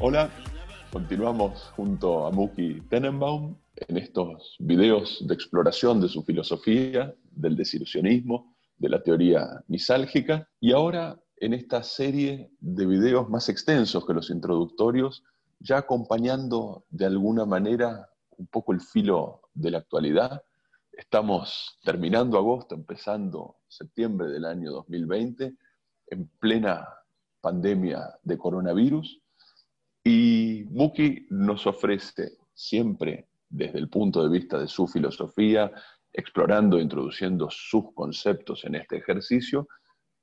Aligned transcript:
Hola, 0.00 0.30
continuamos 0.90 1.70
junto 1.76 2.26
a 2.26 2.30
Muki 2.30 2.80
Tenenbaum 2.88 3.58
en 3.88 3.98
estos 3.98 4.56
videos 4.58 5.22
de 5.26 5.34
exploración 5.34 6.00
de 6.00 6.08
su 6.08 6.22
filosofía, 6.22 7.14
del 7.30 7.56
desilusionismo, 7.56 8.56
de 8.78 8.88
la 8.88 9.02
teoría 9.02 9.62
misálgica, 9.68 10.48
y 10.60 10.72
ahora 10.72 11.20
en 11.44 11.52
esta 11.52 11.82
serie 11.82 12.50
de 12.58 12.86
videos 12.86 13.28
más 13.28 13.50
extensos 13.50 14.06
que 14.06 14.14
los 14.14 14.30
introductorios, 14.30 15.22
ya 15.60 15.76
acompañando 15.76 16.86
de 16.88 17.04
alguna 17.04 17.44
manera 17.44 18.08
un 18.38 18.46
poco 18.46 18.72
el 18.72 18.80
filo 18.80 19.42
de 19.52 19.72
la 19.72 19.78
actualidad. 19.78 20.42
Estamos 20.90 21.78
terminando 21.84 22.38
agosto, 22.38 22.74
empezando 22.74 23.56
septiembre 23.68 24.28
del 24.28 24.46
año 24.46 24.72
2020, 24.72 25.54
en 26.06 26.30
plena 26.40 26.88
pandemia 27.42 28.18
de 28.22 28.38
coronavirus, 28.38 29.20
y 30.02 30.64
Muki 30.70 31.26
nos 31.28 31.66
ofrece 31.66 32.38
siempre 32.54 33.28
desde 33.50 33.80
el 33.80 33.90
punto 33.90 34.22
de 34.22 34.30
vista 34.30 34.58
de 34.58 34.66
su 34.66 34.86
filosofía, 34.86 35.70
explorando 36.10 36.78
e 36.78 36.82
introduciendo 36.82 37.50
sus 37.50 37.92
conceptos 37.92 38.64
en 38.64 38.76
este 38.76 38.96
ejercicio, 38.96 39.68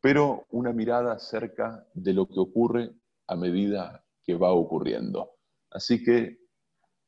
pero 0.02 0.48
una 0.50 0.74
mirada 0.74 1.14
acerca 1.14 1.86
de 1.94 2.14
lo 2.14 2.28
que 2.28 2.40
ocurre 2.40 2.92
a 3.28 3.36
medida 3.36 4.04
que 4.24 4.36
va 4.36 4.52
ocurriendo. 4.52 5.38
Así 5.70 6.04
que 6.04 6.40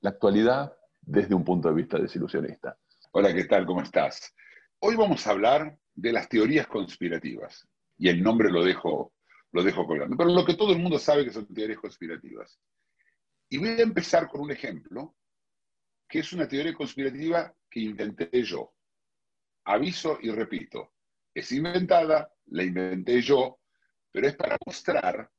la 0.02 0.12
actualidad 0.12 0.78
desde 1.02 1.34
un 1.34 1.44
punto 1.44 1.70
de 1.70 1.76
vista 1.76 1.98
desilusionista. 1.98 2.78
Hola, 3.12 3.34
¿qué 3.34 3.46
tal? 3.46 3.66
¿Cómo 3.66 3.82
estás? 3.82 4.34
Hoy 4.80 4.96
vamos 4.96 5.26
a 5.26 5.32
hablar 5.32 5.78
de 5.96 6.14
las 6.14 6.30
teorías 6.30 6.68
conspirativas. 6.68 7.68
Y 7.98 8.10
el 8.10 8.22
nombre 8.22 8.52
lo 8.52 8.64
dejo, 8.64 9.14
lo 9.52 9.64
dejo 9.64 9.86
colgando. 9.86 10.16
Pero 10.16 10.30
lo 10.30 10.46
que 10.46 10.56
todo 10.56 10.72
el 10.72 10.80
mundo 10.80 11.00
sabe 11.00 11.26
que 11.26 11.32
son 11.32 11.48
teorías 11.48 11.80
conspirativas. 11.80 12.60
Y 13.50 13.58
voy 13.58 13.70
a 13.70 13.82
empezar 13.82 14.30
con 14.30 14.42
un 14.42 14.52
ejemplo, 14.52 15.16
que 16.08 16.20
es 16.20 16.32
una 16.32 16.48
teoría 16.48 16.74
conspirativa 16.74 17.54
que 17.70 17.82
inventé 17.82 18.30
yo. 18.44 18.74
Aviso 19.66 20.20
y 20.22 20.30
repito, 20.32 20.93
es 21.34 21.52
inventada, 21.52 22.32
la 22.48 22.64
inventé 22.64 23.22
yo, 23.22 23.60
pero 24.12 24.28
es 24.28 24.36
para 24.36 24.58
mostrar 24.66 25.30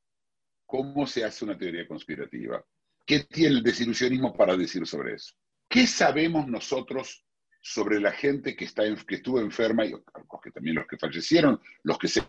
cómo 0.67 1.07
se 1.07 1.25
hace 1.25 1.45
una 1.45 1.57
teoría 1.57 1.87
conspirativa. 1.87 2.65
¿Qué 3.07 3.21
tiene 3.21 3.57
el 3.57 3.63
desilusionismo 3.63 4.35
para 4.35 4.57
decir 4.57 4.87
sobre 4.87 5.15
eso? 5.15 5.35
¿Qué 5.69 5.87
sabemos 5.87 6.47
nosotros 6.49 7.25
sobre 7.61 8.01
la 8.01 8.13
gente 8.13 8.57
que, 8.57 8.65
está, 8.65 8.83
que 9.07 9.17
estuvo 9.17 9.41
enferma, 9.41 9.85
y 9.85 9.93
que 9.93 10.51
también 10.51 10.77
los 10.77 10.87
que 10.87 10.99
fallecieron, 10.99 11.61
los 11.83 11.99
que 11.99 12.09
se 12.09 12.23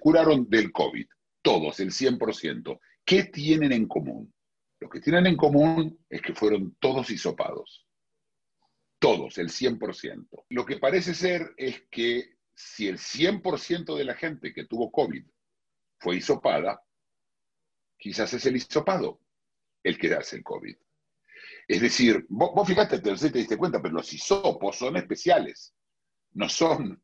curaron 0.00 0.48
del 0.48 0.72
COVID? 0.72 1.06
Todos, 1.42 1.80
el 1.80 1.90
100%. 1.90 2.80
¿Qué 3.04 3.24
tienen 3.24 3.72
en 3.72 3.88
común? 3.88 4.32
Lo 4.78 4.88
que 4.88 5.00
tienen 5.00 5.26
en 5.26 5.36
común 5.36 5.98
es 6.08 6.22
que 6.22 6.34
fueron 6.34 6.76
todos 6.78 7.10
hisopados. 7.10 7.86
Todos, 8.98 9.38
el 9.38 9.48
100%. 9.48 10.44
Lo 10.50 10.66
que 10.66 10.76
parece 10.76 11.14
ser 11.14 11.54
es 11.56 11.82
que 11.90 12.36
si 12.60 12.88
el 12.88 12.98
100% 12.98 13.96
de 13.96 14.04
la 14.04 14.14
gente 14.14 14.52
que 14.52 14.64
tuvo 14.64 14.92
COVID 14.92 15.24
fue 15.98 16.16
hisopada, 16.16 16.82
quizás 17.98 18.32
es 18.34 18.44
el 18.46 18.56
hisopado 18.56 19.20
el 19.82 19.98
que 19.98 20.14
hace 20.14 20.36
el 20.36 20.42
COVID. 20.42 20.76
Es 21.66 21.80
decir, 21.80 22.26
vos, 22.28 22.50
vos 22.54 22.68
fíjate, 22.68 23.00
te, 23.00 23.14
te 23.14 23.38
diste 23.38 23.56
cuenta, 23.56 23.80
pero 23.80 23.94
los 23.94 24.12
hisopos 24.12 24.76
son 24.76 24.96
especiales. 24.96 25.74
No 26.32 26.48
son, 26.48 27.02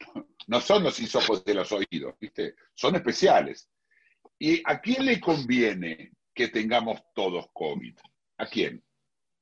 no 0.48 0.60
son 0.60 0.82
los 0.82 0.98
hisopos 0.98 1.44
de 1.44 1.54
los 1.54 1.70
oídos, 1.72 2.14
¿viste? 2.18 2.56
Son 2.74 2.96
especiales. 2.96 3.70
¿Y 4.38 4.60
a 4.64 4.80
quién 4.80 5.06
le 5.06 5.20
conviene 5.20 6.12
que 6.34 6.48
tengamos 6.48 7.00
todos 7.14 7.46
COVID? 7.52 7.96
¿A 8.38 8.46
quién? 8.46 8.84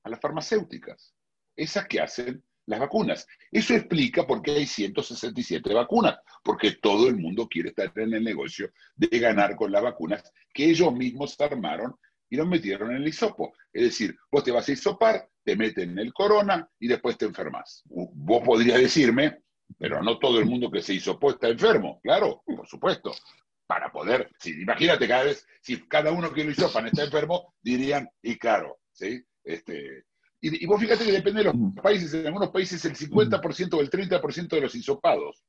A 0.02 0.10
las 0.10 0.20
farmacéuticas, 0.20 1.14
esas 1.56 1.86
que 1.88 2.00
hacen 2.00 2.44
las 2.66 2.80
vacunas. 2.80 3.26
Eso 3.50 3.74
explica 3.74 4.26
por 4.26 4.42
qué 4.42 4.52
hay 4.52 4.66
167 4.66 5.72
vacunas, 5.74 6.18
porque 6.42 6.72
todo 6.72 7.08
el 7.08 7.16
mundo 7.16 7.48
quiere 7.48 7.70
estar 7.70 7.92
en 7.96 8.14
el 8.14 8.24
negocio 8.24 8.70
de 8.96 9.18
ganar 9.18 9.56
con 9.56 9.72
las 9.72 9.82
vacunas 9.82 10.32
que 10.52 10.70
ellos 10.70 10.92
mismos 10.92 11.40
armaron 11.40 11.94
y 12.30 12.36
los 12.36 12.46
metieron 12.46 12.90
en 12.90 12.96
el 12.98 13.08
hisopo. 13.08 13.52
Es 13.72 13.82
decir, 13.84 14.16
vos 14.30 14.44
te 14.44 14.50
vas 14.50 14.68
a 14.68 14.72
hisopar, 14.72 15.28
te 15.44 15.56
meten 15.56 15.90
en 15.90 15.98
el 15.98 16.12
corona 16.12 16.68
y 16.78 16.88
después 16.88 17.18
te 17.18 17.26
enfermas. 17.26 17.82
Vos 17.86 18.42
podrías 18.44 18.80
decirme, 18.80 19.42
pero 19.78 20.02
no 20.02 20.18
todo 20.18 20.38
el 20.38 20.46
mundo 20.46 20.70
que 20.70 20.82
se 20.82 20.94
hisopó 20.94 21.30
está 21.30 21.48
enfermo. 21.48 22.00
Claro, 22.02 22.42
por 22.44 22.66
supuesto. 22.66 23.12
Para 23.66 23.90
poder, 23.90 24.30
si, 24.38 24.50
imagínate 24.60 25.08
cada 25.08 25.24
vez, 25.24 25.46
si 25.62 25.80
cada 25.88 26.12
uno 26.12 26.30
que 26.32 26.44
lo 26.44 26.50
hisopan 26.50 26.86
está 26.86 27.04
enfermo, 27.04 27.54
dirían, 27.62 28.08
y 28.20 28.36
claro, 28.36 28.78
¿sí? 28.92 29.24
Este, 29.42 30.04
y, 30.48 30.64
y, 30.64 30.66
vos 30.66 30.80
fíjate 30.80 31.04
que 31.04 31.12
depende 31.12 31.42
de 31.42 31.52
los 31.52 31.54
países, 31.82 32.12
en 32.14 32.26
algunos 32.26 32.50
países 32.50 32.84
el 32.84 32.94
50% 32.94 33.74
o 33.74 33.80
el 33.80 33.90
30% 33.90 34.48
de 34.48 34.60
los 34.60 34.74
hisopados 34.74 35.44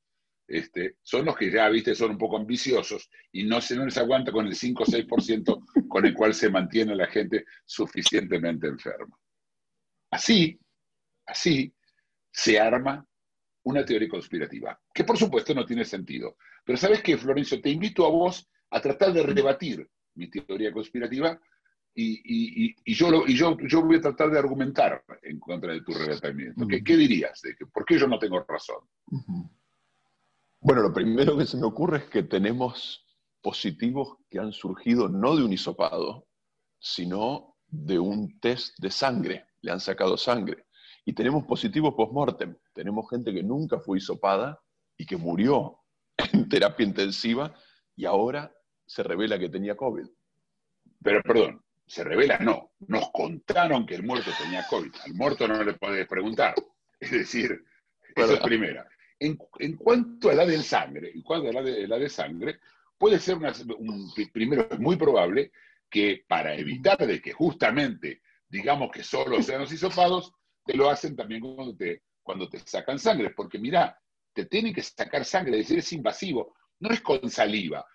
este, 0.47 0.97
son 1.01 1.25
los 1.25 1.35
que 1.35 1.51
ya, 1.51 1.67
viste, 1.69 1.95
son 1.95 2.11
un 2.11 2.17
poco 2.17 2.38
ambiciosos 2.38 3.09
y 3.31 3.44
no 3.44 3.61
se 3.61 3.75
no 3.75 3.85
les 3.85 3.97
aguanta 3.97 4.31
con 4.31 4.45
el 4.45 4.56
5 4.56 4.83
o 4.83 4.85
6% 4.85 5.88
con 5.88 6.06
el 6.06 6.13
cual 6.13 6.33
se 6.33 6.50
mantiene 6.50 6.95
la 6.95 7.07
gente 7.07 7.45
suficientemente 7.66 8.67
enferma. 8.67 9.17
Así, 10.11 10.59
así 11.25 11.73
se 12.31 12.59
arma 12.59 13.06
una 13.63 13.83
teoría 13.83 14.07
conspirativa, 14.07 14.79
que 14.94 15.03
por 15.03 15.17
supuesto 15.17 15.53
no 15.56 15.66
tiene 15.66 15.83
sentido. 15.83 16.38
Pero 16.63 16.77
¿sabes 16.77 17.01
qué, 17.01 17.17
Florencio? 17.17 17.59
Te 17.59 17.72
invito 17.72 18.06
a 18.06 18.09
vos 18.09 18.47
a 18.69 18.79
tratar 18.79 19.13
de 19.13 19.23
rebatir 19.23 19.89
mi 20.13 20.29
teoría 20.29 20.72
conspirativa 20.72 21.39
y, 21.97 22.67
y, 22.67 22.75
y, 22.83 22.94
yo, 22.94 23.09
lo, 23.09 23.25
y 23.25 23.35
yo, 23.35 23.57
yo 23.59 23.81
voy 23.81 23.95
a 23.95 24.01
tratar 24.01 24.29
de 24.29 24.38
argumentar 24.38 25.01
en 25.23 25.39
contra 25.39 25.72
de 25.72 25.81
tu 25.81 25.94
rebatimiento. 25.94 26.67
¿Qué, 26.67 26.83
¿Qué, 26.83 26.97
dirías? 26.97 27.41
De 27.41 27.56
que, 27.56 27.66
¿Por 27.66 27.85
qué 27.85 27.97
yo 27.97 28.06
no 28.06 28.19
tengo 28.19 28.44
razón? 28.44 28.79
Bueno, 30.59 30.81
lo 30.81 30.91
primero 30.91 31.38
que 31.38 31.45
se 31.45 31.56
me 31.56 31.66
ocurre 31.66 32.00
es 32.00 32.03
que 32.06 32.23
tenemos 32.23 33.06
positivos 33.41 34.17
que 34.29 34.39
han 34.39 34.51
surgido 34.51 35.07
no 35.07 35.38
de 35.38 35.45
un 35.45 35.53
hisopado, 35.53 36.28
sino 36.79 37.56
de 37.67 37.97
un 37.97 38.39
test 38.41 38.77
de 38.79 38.91
sangre. 38.91 39.45
Le 39.62 39.72
han 39.72 39.79
sacado 39.79 40.17
sangre. 40.17 40.66
Y 41.06 41.13
tenemos 41.13 41.45
positivos 41.45 41.94
post-mortem. 41.95 42.57
Tenemos 42.73 43.09
gente 43.09 43.33
que 43.33 43.44
nunca 43.44 43.79
fue 43.79 44.00
hisopada 44.00 44.59
y 44.97 45.06
que 45.06 45.16
murió 45.16 45.79
en 46.33 46.50
terapia 46.50 46.85
intensiva 46.85 47.53
y 47.95 48.03
ahora 48.03 48.53
se 48.85 49.01
revela 49.01 49.39
que 49.39 49.47
tenía 49.50 49.77
COVID. 49.77 50.07
Pero 51.01 51.22
perdón, 51.23 51.62
se 51.88 52.03
revela, 52.03 52.38
no. 52.40 52.72
Nos 52.88 53.12
contaron 53.12 53.85
que 53.85 53.96
el 53.96 54.03
muerto 54.03 54.31
tenía 54.41 54.66
COVID. 54.68 54.94
Al 55.06 55.13
muerto 55.13 55.47
no 55.47 55.63
le 55.63 55.73
podés 55.73 56.07
preguntar. 56.07 56.56
Es 57.00 57.12
decir, 57.12 57.63
eso 58.16 58.34
es 58.34 58.40
primera. 58.40 58.88
En, 59.19 59.38
en, 59.59 59.75
cuanto 59.75 60.29
a 60.29 60.34
la 60.34 60.45
del 60.45 60.63
sangre, 60.63 61.12
en 61.13 61.22
cuanto 61.22 61.50
a 61.50 61.53
la 61.53 61.62
de, 61.62 61.88
la 61.88 61.97
de 61.97 62.09
sangre, 62.09 62.59
puede 62.97 63.19
ser 63.19 63.35
una, 63.35 63.53
un, 63.78 64.12
primero, 64.31 64.68
es 64.69 64.79
muy 64.79 64.95
probable 64.95 65.51
que 65.90 66.24
para 66.28 66.56
evitar 66.56 66.97
de 66.97 67.22
que 67.22 67.31
justamente 67.34 68.22
digamos 68.47 68.91
que 68.91 69.03
solo 69.03 69.41
sean 69.41 69.62
los 69.62 69.72
hisopados, 69.72 70.34
te 70.66 70.75
lo 70.75 70.90
hacen 70.90 71.16
también 71.16 71.41
cuando 71.41 71.75
te, 71.75 72.03
cuando 72.24 72.50
te 72.50 72.59
sacan 72.59 72.97
sangre, 72.97 73.31
porque 73.31 73.59
mira, 73.59 74.00
te 74.34 74.45
tienen 74.45 74.74
que 74.74 74.81
sacar 74.81 75.25
sangre, 75.25 75.59
es 75.59 75.68
decir, 75.68 75.79
es 75.79 75.94
invasivo, 75.94 76.56
no 76.79 76.90
es 76.90 77.01
con 77.01 77.30
saliva. 77.30 77.86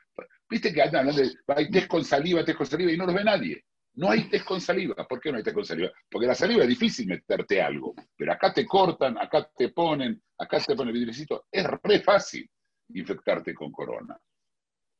Viste 0.49 0.73
que 0.73 0.83
andan 0.83 1.09
hablando 1.09 1.23
de, 1.23 1.67
test 1.71 1.89
con 1.89 2.05
saliva, 2.05 2.45
test 2.45 2.59
con 2.59 2.67
saliva, 2.67 2.93
y 2.93 2.97
no 2.97 3.07
los 3.07 3.15
ve 3.15 3.25
nadie. 3.25 3.65
No 3.95 4.11
hay 4.11 4.29
test 4.29 4.45
con 4.45 4.61
saliva. 4.61 4.95
¿Por 5.07 5.21
qué 5.21 5.31
no 5.31 5.39
hay 5.39 5.43
test 5.43 5.55
con 5.55 5.65
saliva? 5.65 5.91
Porque 6.11 6.27
la 6.27 6.35
saliva 6.35 6.63
es 6.63 6.69
difícil 6.69 7.07
meterte 7.07 7.61
algo. 7.61 7.95
Pero 8.17 8.33
acá 8.33 8.53
te 8.53 8.65
cortan, 8.67 9.19
acá 9.19 9.51
te 9.57 9.71
ponen, 9.71 10.23
acá 10.39 10.61
te 10.61 10.77
ponen 10.77 10.95
el 10.95 11.01
vidrecito. 11.01 11.47
Es 11.51 11.65
re 11.65 12.01
fácil 12.01 12.49
infectarte 12.89 13.55
con 13.55 13.71
corona. 13.73 14.19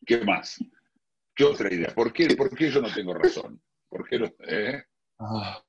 ¿Qué 0.05 0.25
más? 0.25 0.59
¿Qué 1.35 1.45
otra 1.45 1.73
idea? 1.73 1.95
¿Por 1.95 2.13
qué, 2.13 2.35
por 2.37 2.55
qué 2.55 2.71
yo 2.71 2.81
no 2.81 2.93
tengo 2.93 3.15
razón? 3.15 3.61
¿Por 3.89 4.09
qué 4.09 4.19
no, 4.19 4.27
eh? 4.47 4.85
ah. 5.19 5.63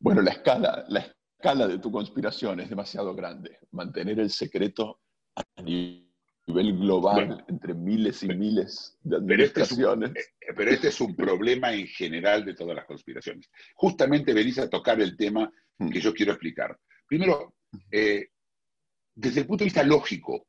Bueno, 0.00 0.22
la 0.22 0.30
escala, 0.30 0.84
la 0.88 1.04
escala 1.36 1.66
de 1.66 1.78
tu 1.78 1.90
conspiración 1.90 2.60
es 2.60 2.68
demasiado 2.68 3.14
grande. 3.14 3.58
Mantener 3.72 4.20
el 4.20 4.30
secreto 4.30 5.00
a 5.34 5.62
nivel 5.62 6.08
global 6.46 7.26
bueno, 7.26 7.44
entre 7.48 7.74
miles 7.74 8.22
y 8.22 8.28
miles 8.28 8.96
de 9.02 9.16
administraciones. 9.16 10.10
Este, 10.10 10.32
un, 10.36 10.37
pero 10.58 10.72
este, 10.72 10.88
es 10.88 11.00
un, 11.00 11.14
problema 11.14 11.72
en 11.72 11.86
general 11.86 12.44
de 12.44 12.52
todas 12.52 12.74
las 12.74 12.84
conspiraciones. 12.84 13.48
Justamente 13.76 14.34
venís 14.34 14.58
a 14.58 14.68
tocar 14.68 15.00
el 15.00 15.16
tema 15.16 15.48
que 15.78 16.00
yo 16.00 16.12
quiero 16.12 16.32
explicar. 16.32 16.76
Primero, 17.06 17.54
eh, 17.92 18.30
desde 19.14 19.42
el 19.42 19.46
punto 19.46 19.62
de 19.62 19.66
vista 19.66 19.84
lógico, 19.84 20.48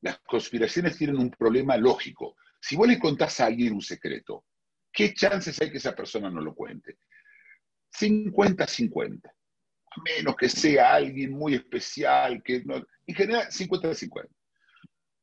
las 0.00 0.18
conspiraciones 0.22 0.98
tienen 0.98 1.18
un 1.18 1.30
problema 1.30 1.76
lógico. 1.76 2.34
Si 2.60 2.74
vos 2.74 2.88
le 2.88 2.98
contás 2.98 3.38
a 3.38 3.46
alguien 3.46 3.74
un 3.74 3.80
secreto, 3.80 4.44
¿qué 4.92 5.14
chances 5.14 5.60
hay 5.60 5.70
que 5.70 5.78
esa 5.78 5.94
persona 5.94 6.28
no 6.28 6.40
lo 6.40 6.52
cuente? 6.52 6.98
50-50. 7.96 9.20
A 9.24 10.02
menos 10.02 10.34
que 10.34 10.48
sea 10.48 10.94
alguien 10.94 11.30
muy 11.30 11.54
especial, 11.54 12.42
que 12.42 12.64
no, 12.64 12.84
en 13.06 13.14
general 13.14 13.46
50-50. 13.46 14.26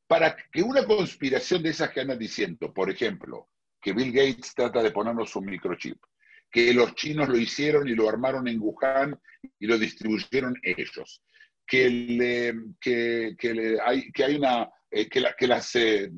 Para 0.07 0.38
que 0.53 0.63
una 0.63 0.85
conspiración 0.85 1.62
de 1.62 1.71
esas 1.71 1.89
que 1.89 2.00
andan 2.00 2.17
diciendo, 2.17 2.73
por 2.73 2.89
ejemplo, 2.89 3.50
que 3.85 3.93
Bill 3.93 4.11
Gates 4.11 4.55
trata 4.55 4.81
de 4.81 4.89
ponernos 4.89 5.35
un 5.35 5.45
microchip, 5.45 6.01
que 6.49 6.73
los 6.73 6.95
chinos 6.95 7.29
lo 7.29 7.37
hicieron 7.37 7.87
y 7.87 7.93
lo 7.93 8.09
armaron 8.09 8.47
en 8.47 8.59
Wuhan 8.59 9.15
y 9.59 9.67
lo 9.67 9.77
distribuyeron 9.77 10.55
ellos, 10.63 11.21
que, 11.67 12.57
que, 12.81 13.77
hay, 13.85 14.11
que 14.11 14.23
hay 14.23 14.37
una, 14.37 14.67
eh, 14.89 15.07
que, 15.07 15.23
que, 15.37 15.47
las 15.47 15.75
eh, 15.75 16.09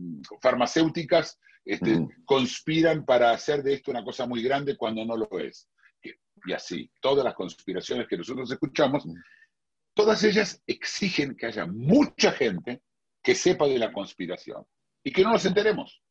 farmacéuticas 0.41 1.37
este, 1.65 2.07
conspiran 2.23 3.03
para 3.03 3.31
hacer 3.31 3.61
de 3.63 3.73
esto 3.73 3.91
una 3.91 4.05
cosa 4.05 4.25
muy 4.25 4.41
grande 4.41 4.77
cuando 4.77 5.03
no 5.03 5.17
lo 5.17 5.29
es. 5.37 5.67
Y 6.45 6.53
así, 6.53 6.89
todas 7.01 7.25
las 7.25 7.33
conspiraciones 7.33 8.07
que 8.07 8.15
nosotros 8.15 8.49
escuchamos, 8.49 9.05
todas 9.93 10.23
ellas 10.23 10.63
exigen 10.65 11.35
que 11.35 11.47
haya 11.47 11.65
mucha 11.65 12.31
gente 12.31 12.81
que 13.21 13.35
sepa 13.35 13.67
de 13.67 13.77
la 13.77 13.91
conspiración 13.91 14.65
y 15.03 15.11
que 15.11 15.23
no 15.23 15.33
nos 15.33 15.45
enteremos. 15.45 16.01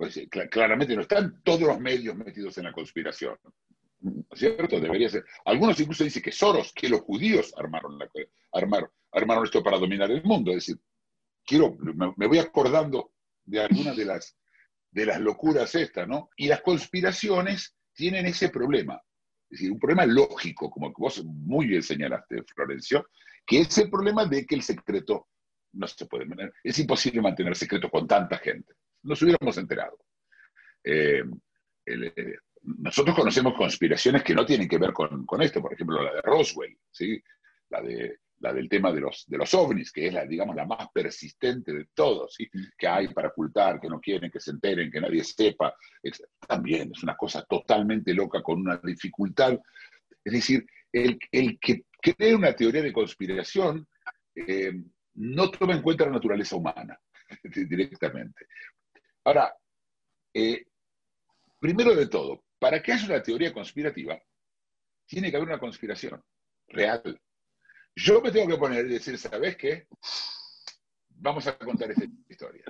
Pues, 0.00 0.16
eh, 0.16 0.30
claramente 0.30 0.96
no 0.96 1.02
están 1.02 1.42
todos 1.42 1.60
los 1.60 1.78
medios 1.78 2.16
metidos 2.16 2.56
en 2.56 2.64
la 2.64 2.72
conspiración. 2.72 3.36
¿No 4.00 4.24
es 4.30 4.38
cierto? 4.38 4.80
Debería 4.80 5.10
ser. 5.10 5.26
Algunos 5.44 5.78
incluso 5.78 6.04
dicen 6.04 6.22
que 6.22 6.32
Soros, 6.32 6.72
que 6.72 6.88
los 6.88 7.02
judíos 7.02 7.52
armaron, 7.54 7.98
la, 7.98 8.08
armaron, 8.50 8.88
armaron 9.12 9.44
esto 9.44 9.62
para 9.62 9.76
dominar 9.76 10.10
el 10.10 10.24
mundo. 10.24 10.52
Es 10.52 10.64
decir, 10.64 10.78
quiero, 11.44 11.76
me, 12.16 12.26
voy 12.26 12.38
acordando 12.38 13.12
de 13.44 13.60
algunas 13.60 13.94
de 13.94 14.06
las, 14.06 14.38
de 14.90 15.04
las 15.04 15.20
locuras 15.20 15.74
estas, 15.74 16.08
¿no? 16.08 16.30
Y 16.34 16.48
las 16.48 16.62
conspiraciones 16.62 17.76
tienen 17.92 18.24
ese 18.24 18.48
problema. 18.48 18.94
Es 19.50 19.58
decir, 19.58 19.70
un 19.70 19.78
problema 19.78 20.06
lógico, 20.06 20.70
como 20.70 20.94
vos 20.96 21.22
muy 21.26 21.66
bien 21.66 21.82
señalaste, 21.82 22.42
Florencio, 22.44 23.06
que 23.44 23.60
es 23.60 23.76
el 23.76 23.90
problema 23.90 24.24
de 24.24 24.46
que 24.46 24.54
el 24.54 24.62
secreto 24.62 25.28
no 25.74 25.86
se 25.86 26.06
puede 26.06 26.24
mantener. 26.24 26.54
Es 26.64 26.78
imposible 26.78 27.20
mantener 27.20 27.54
secreto 27.54 27.90
con 27.90 28.08
tanta 28.08 28.38
gente 28.38 28.72
nos 29.02 29.22
hubiéramos 29.22 29.56
enterado. 29.58 29.98
Eh, 30.84 31.22
eh, 31.86 32.36
nosotros 32.62 33.16
conocemos 33.16 33.54
conspiraciones 33.54 34.22
que 34.22 34.34
no 34.34 34.44
tienen 34.44 34.68
que 34.68 34.78
ver 34.78 34.92
con, 34.92 35.42
esto, 35.42 35.62
por 35.62 35.72
ejemplo, 35.72 36.02
la 36.02 36.14
de 36.14 36.22
Roswell, 36.22 36.76
¿sí? 36.90 37.22
la, 37.70 37.80
de, 37.80 38.18
la 38.40 38.52
del 38.52 38.68
tema 38.68 38.92
de 38.92 39.00
los, 39.00 39.24
de 39.26 39.38
los 39.38 39.52
ovnis, 39.54 39.90
que 39.92 40.06
es 40.06 40.12
la, 40.12 40.26
digamos, 40.26 40.54
la 40.54 40.66
más 40.66 40.88
persistente 40.92 41.72
de 41.72 41.86
todos, 41.94 42.34
¿sí? 42.34 42.50
que 42.76 42.86
hay 42.86 43.08
para 43.08 43.28
ocultar, 43.28 43.80
que 43.80 43.88
no 43.88 44.00
quieren 44.00 44.30
que 44.30 44.40
se 44.40 44.50
enteren, 44.50 44.90
que 44.90 45.00
nadie 45.00 45.24
sepa. 45.24 45.74
También 46.46 46.90
es 46.94 47.02
una 47.02 47.16
cosa 47.16 47.44
totalmente 47.44 48.12
loca 48.12 48.42
con 48.42 48.60
una 48.60 48.76
dificultad. 48.76 49.58
Es 50.22 50.32
decir, 50.32 50.66
el, 50.92 51.18
que 51.58 51.84
cree 52.00 52.34
una 52.34 52.54
teoría 52.54 52.82
de 52.82 52.92
conspiración 52.92 53.86
eh, 54.34 54.72
no 55.14 55.50
toma 55.50 55.74
en 55.74 55.82
cuenta 55.82 56.06
la 56.06 56.12
naturaleza 56.12 56.56
humana 56.56 56.98
directamente. 57.44 58.46
Ahora, 59.24 59.54
eh, 60.34 60.64
primero 61.58 61.94
de 61.94 62.06
todo, 62.06 62.44
para 62.58 62.82
que 62.82 62.92
haya 62.92 63.06
una 63.06 63.22
teoría 63.22 63.52
conspirativa, 63.52 64.18
tiene 65.06 65.30
que 65.30 65.36
haber 65.36 65.48
una 65.48 65.58
conspiración 65.58 66.22
real. 66.68 67.20
Yo 67.96 68.20
me 68.20 68.30
tengo 68.30 68.48
que 68.48 68.58
poner 68.58 68.86
y 68.86 68.90
decir, 68.90 69.18
¿sabes 69.18 69.56
qué? 69.56 69.88
Vamos 71.08 71.46
a 71.46 71.58
contar 71.58 71.90
esta 71.90 72.04
historia. 72.28 72.64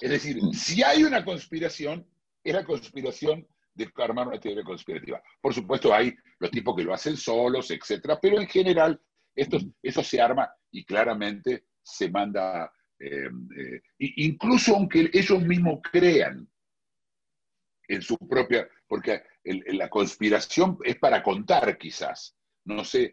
Es 0.00 0.10
decir, 0.10 0.38
si 0.52 0.82
hay 0.82 1.04
una 1.04 1.24
conspiración, 1.24 2.06
es 2.42 2.54
la 2.54 2.64
conspiración 2.64 3.46
de 3.74 3.90
armar 3.96 4.28
una 4.28 4.40
teoría 4.40 4.64
conspirativa. 4.64 5.22
Por 5.40 5.54
supuesto, 5.54 5.94
hay 5.94 6.14
los 6.38 6.50
tipos 6.50 6.76
que 6.76 6.82
lo 6.82 6.92
hacen 6.92 7.16
solos, 7.16 7.70
etcétera, 7.70 8.18
pero 8.20 8.40
en 8.40 8.46
general 8.46 9.00
esto, 9.34 9.58
eso 9.82 10.02
se 10.02 10.20
arma 10.20 10.50
y 10.70 10.84
claramente 10.84 11.66
se 11.82 12.10
manda 12.10 12.70
eh, 13.04 13.28
eh, 13.56 13.82
incluso 13.98 14.76
aunque 14.76 15.10
ellos 15.12 15.42
mismos 15.42 15.80
crean 15.90 16.48
en 17.88 18.00
su 18.00 18.16
propia, 18.16 18.68
porque 18.86 19.22
la 19.42 19.88
conspiración 19.88 20.78
es 20.84 20.96
para 20.98 21.20
contar 21.20 21.76
quizás, 21.76 22.36
no 22.64 22.84
sé, 22.84 23.12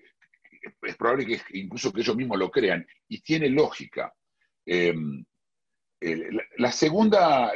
es 0.83 0.95
probable 0.95 1.25
que 1.25 1.41
incluso 1.57 1.91
que 1.91 2.01
ellos 2.01 2.15
mismos 2.15 2.37
lo 2.37 2.51
crean 2.51 2.85
y 3.07 3.21
tiene 3.21 3.49
lógica. 3.49 4.13
Eh, 4.63 4.93
la, 6.57 6.71
segunda, 6.71 7.51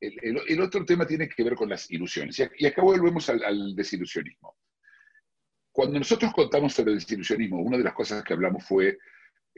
el, 0.00 0.60
otro 0.62 0.86
tema 0.86 1.06
tiene 1.06 1.28
que 1.28 1.44
ver 1.44 1.54
con 1.54 1.68
las 1.68 1.90
ilusiones. 1.90 2.42
Y 2.56 2.66
acá 2.66 2.80
volvemos 2.80 3.28
al, 3.28 3.44
al, 3.44 3.76
desilusionismo. 3.76 4.56
Cuando 5.70 5.98
nosotros 5.98 6.32
contamos 6.32 6.72
sobre 6.72 6.92
el 6.92 6.98
desilusionismo, 6.98 7.60
una 7.60 7.76
de 7.76 7.84
las 7.84 7.92
cosas 7.92 8.24
que 8.24 8.32
hablamos 8.32 8.64
fue 8.64 8.98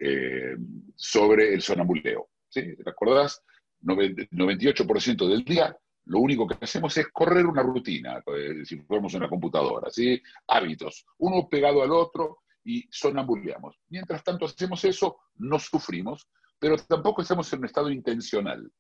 eh, 0.01 0.57
sobre 0.95 1.55
el 1.55 1.63
sonambuleo. 1.63 2.29
¿sí? 2.49 2.77
¿Te 2.77 2.91
acordás? 2.91 3.43
98% 3.83 5.29
del 5.29 5.45
día 5.45 5.77
lo 6.09 6.21
único 6.21 6.47
que 6.47 6.57
hacemos 6.61 6.97
es 6.97 7.09
correr 7.09 7.45
una 7.47 7.63
rutina, 7.63 8.23
eh, 8.35 8.65
si 8.65 8.79
fuéramos 8.79 9.13
una 9.15 9.29
computadora, 9.29 9.91
¿sí? 9.91 10.21
hábitos, 10.47 11.07
uno 11.19 11.49
pegado 11.49 11.83
al 11.83 11.93
otro 11.93 12.39
y 12.65 12.87
sonambuleamos. 12.91 13.79
Mientras 13.91 14.25
tanto 14.25 14.47
hacemos 14.47 14.83
eso, 14.85 15.19
no 15.37 15.59
sufrimos, 15.59 16.27
pero 16.59 16.77
tampoco 16.79 17.23
estamos 17.23 17.53
en 17.53 17.59
un 17.61 17.65
estado 17.67 17.91
intencional. 17.91 18.71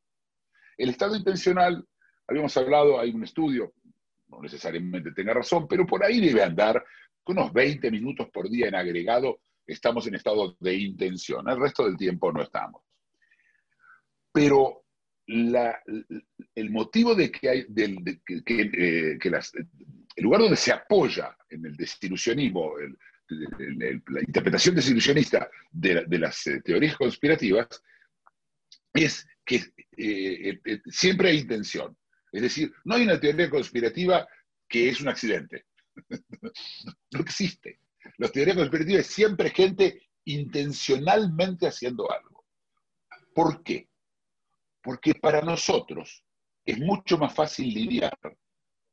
El 0.78 0.88
estado 0.88 1.16
intencional, 1.16 1.86
habíamos 2.26 2.56
hablado, 2.56 2.98
hay 2.98 3.10
un 3.10 3.24
estudio, 3.24 3.74
no 4.28 4.40
necesariamente 4.40 5.12
tenga 5.12 5.34
razón, 5.34 5.68
pero 5.68 5.86
por 5.86 6.02
ahí 6.02 6.20
debe 6.20 6.42
andar 6.42 6.82
unos 7.26 7.52
20 7.52 7.90
minutos 7.90 8.28
por 8.30 8.48
día 8.48 8.68
en 8.68 8.74
agregado 8.74 9.40
estamos 9.68 10.06
en 10.06 10.14
estado 10.14 10.56
de 10.58 10.74
intención, 10.74 11.48
el 11.48 11.60
resto 11.60 11.84
del 11.84 11.96
tiempo 11.96 12.32
no 12.32 12.42
estamos. 12.42 12.82
Pero 14.32 14.84
el 15.26 16.70
motivo 16.70 17.14
de 17.14 17.30
que 17.30 17.48
hay, 17.50 17.66
eh, 17.76 19.18
el 19.18 20.24
lugar 20.24 20.40
donde 20.40 20.56
se 20.56 20.72
apoya 20.72 21.36
en 21.50 21.66
el 21.66 21.76
desilusionismo, 21.76 22.72
la 23.28 24.20
interpretación 24.20 24.74
desilusionista 24.74 25.50
de, 25.70 26.18
las 26.18 26.46
eh, 26.46 26.62
teorías 26.64 26.96
conspirativas, 26.96 27.82
es 28.94 29.26
que 29.44 29.62
eh, 29.96 30.60
siempre 30.86 31.28
hay 31.28 31.40
intención. 31.40 31.94
Es 32.32 32.42
decir, 32.42 32.72
no 32.84 32.94
hay 32.94 33.02
una 33.02 33.20
teoría 33.20 33.50
conspirativa 33.50 34.26
que 34.66 34.88
es 34.88 35.00
un 35.00 35.08
accidente. 35.08 35.66
no 37.12 37.20
existe. 37.20 37.80
Los 38.16 38.32
teorías 38.32 38.56
conspirativas 38.56 39.00
es 39.00 39.14
siempre 39.14 39.50
gente 39.50 40.08
intencionalmente 40.24 41.66
haciendo 41.66 42.10
algo. 42.10 42.44
¿Por 43.34 43.62
qué? 43.62 43.88
Porque 44.82 45.14
para 45.14 45.40
nosotros 45.42 46.24
es 46.64 46.78
mucho 46.78 47.18
más 47.18 47.34
fácil 47.34 47.72
lidiar 47.72 48.18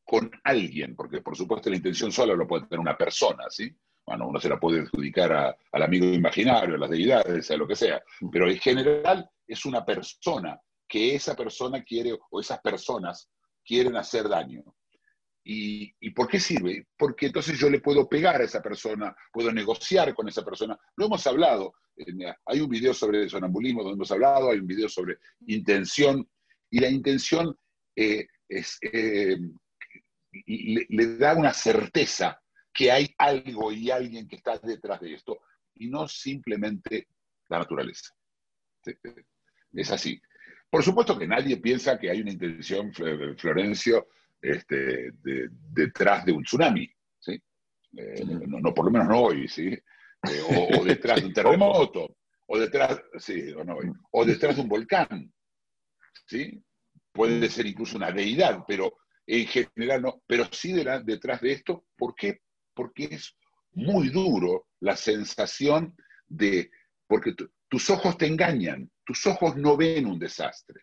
con 0.06 0.32
alguien, 0.44 0.96
porque 0.96 1.22
por 1.22 1.36
supuesto 1.36 1.70
la 1.70 1.78
intención 1.78 2.12
sola 2.12 2.36
lo 2.36 2.48
puede 2.48 2.68
tener 2.68 2.80
una 2.80 2.98
persona, 2.98 3.46
¿sí? 3.50 3.76
Bueno, 4.06 4.28
uno 4.28 4.40
se 4.40 4.50
la 4.50 4.60
puede 4.60 4.82
adjudicar 4.82 5.58
al 5.72 5.84
amigo 5.84 6.06
imaginario, 6.06 6.76
a 6.76 6.78
las 6.78 6.92
deidades, 6.92 7.50
a 7.50 7.58
lo 7.58 7.68
que 7.68 7.76
sea, 7.76 8.04
pero 8.32 8.48
en 8.48 8.60
general 8.60 9.28
es 9.48 9.66
una 9.66 9.84
persona 9.84 10.60
que 10.88 11.16
esa 11.16 11.36
persona 11.36 11.84
quiere 11.84 12.16
o 12.30 12.40
esas 12.40 12.60
personas 12.62 13.30
quieren 13.66 13.96
hacer 13.96 14.30
daño. 14.30 14.64
¿Y, 15.48 16.10
por 16.12 16.28
qué 16.28 16.40
sirve? 16.40 16.88
Porque 16.98 17.28
entonces 17.28 17.60
yo 17.60 17.70
le 17.70 17.80
puedo 17.80 18.10
pegar 18.10 18.42
a 18.42 18.46
esa 18.46 18.64
persona, 18.64 19.16
puedo 19.32 19.52
negociar 19.52 20.16
con 20.16 20.28
esa 20.28 20.44
persona. 20.44 20.76
Lo 20.96 21.06
hemos 21.06 21.26
hablado, 21.28 21.76
hay 22.48 22.62
un 22.62 22.70
video 22.70 22.96
sobre 22.96 23.30
sonambulismo 23.30 23.84
donde 23.84 23.98
hemos 23.98 24.12
hablado, 24.12 24.50
hay 24.50 24.58
un 24.58 24.66
video 24.66 24.90
sobre 24.90 25.20
intención, 25.46 26.28
y 26.72 26.80
la 26.80 26.90
intención 26.90 27.56
eh, 27.96 28.26
es, 28.50 28.80
eh, 28.82 29.38
le, 30.48 31.18
da 31.18 31.36
una 31.36 31.54
certeza 31.54 32.42
que 32.74 32.92
hay 32.92 33.14
algo 33.20 33.72
y 33.72 33.92
alguien 33.92 34.28
que 34.28 34.38
está 34.38 34.58
detrás 34.58 35.00
de 35.00 35.14
esto, 35.14 35.42
y 35.76 35.90
no 35.90 36.08
simplemente 36.08 37.08
la 37.50 37.60
naturaleza. 37.60 38.16
Es 39.74 39.92
así. 39.92 40.20
Por 40.72 40.84
supuesto 40.84 41.20
que 41.20 41.28
nadie 41.28 41.58
piensa 41.58 42.00
que 42.00 42.10
hay 42.10 42.22
una 42.22 42.32
intención, 42.32 42.92
Florencio, 43.38 44.08
este, 44.46 45.12
detrás 45.72 46.26
de 46.26 46.32
un 46.32 46.44
tsunami, 46.44 46.90
¿sí? 47.20 47.42
Eh, 47.98 48.24
no, 48.26 48.74
por 48.74 48.86
lo 48.86 48.92
menos 48.92 49.08
no 49.08 49.22
hoy, 49.22 49.48
¿sí? 49.48 49.68
Eh, 49.68 50.72
o, 50.80 50.84
detrás 50.84 51.22
de 51.22 51.28
un 51.28 51.34
terremoto, 51.34 52.18
o 52.48 52.60
detrás, 52.60 53.02
sí, 53.18 53.52
o, 53.52 53.64
no, 53.64 53.78
o 54.12 54.26
detrás 54.26 54.56
de 54.56 54.62
un 54.62 54.70
volcán, 54.70 55.34
¿sí? 56.28 56.64
Puede 57.12 57.50
ser 57.50 57.66
incluso 57.66 57.98
una 57.98 58.12
deidad, 58.12 58.64
pero 58.68 58.98
en 59.26 59.48
general 59.48 60.02
no, 60.02 60.22
pero 60.28 60.46
sí 60.52 60.74
detrás 60.74 61.42
de 61.42 61.52
esto, 61.52 61.86
¿por 61.96 62.14
qué? 62.14 62.42
Porque 62.74 63.06
es 63.06 63.36
muy 63.74 64.10
duro 64.10 64.68
la 64.82 64.96
sensación 64.96 65.96
de, 66.28 66.70
porque 67.08 67.34
tus 67.68 67.90
ojos 67.90 68.18
te 68.18 68.28
engañan, 68.28 68.90
tus 69.04 69.26
ojos 69.26 69.56
no 69.56 69.76
ven 69.78 70.06
un 70.06 70.20
desastre. 70.20 70.82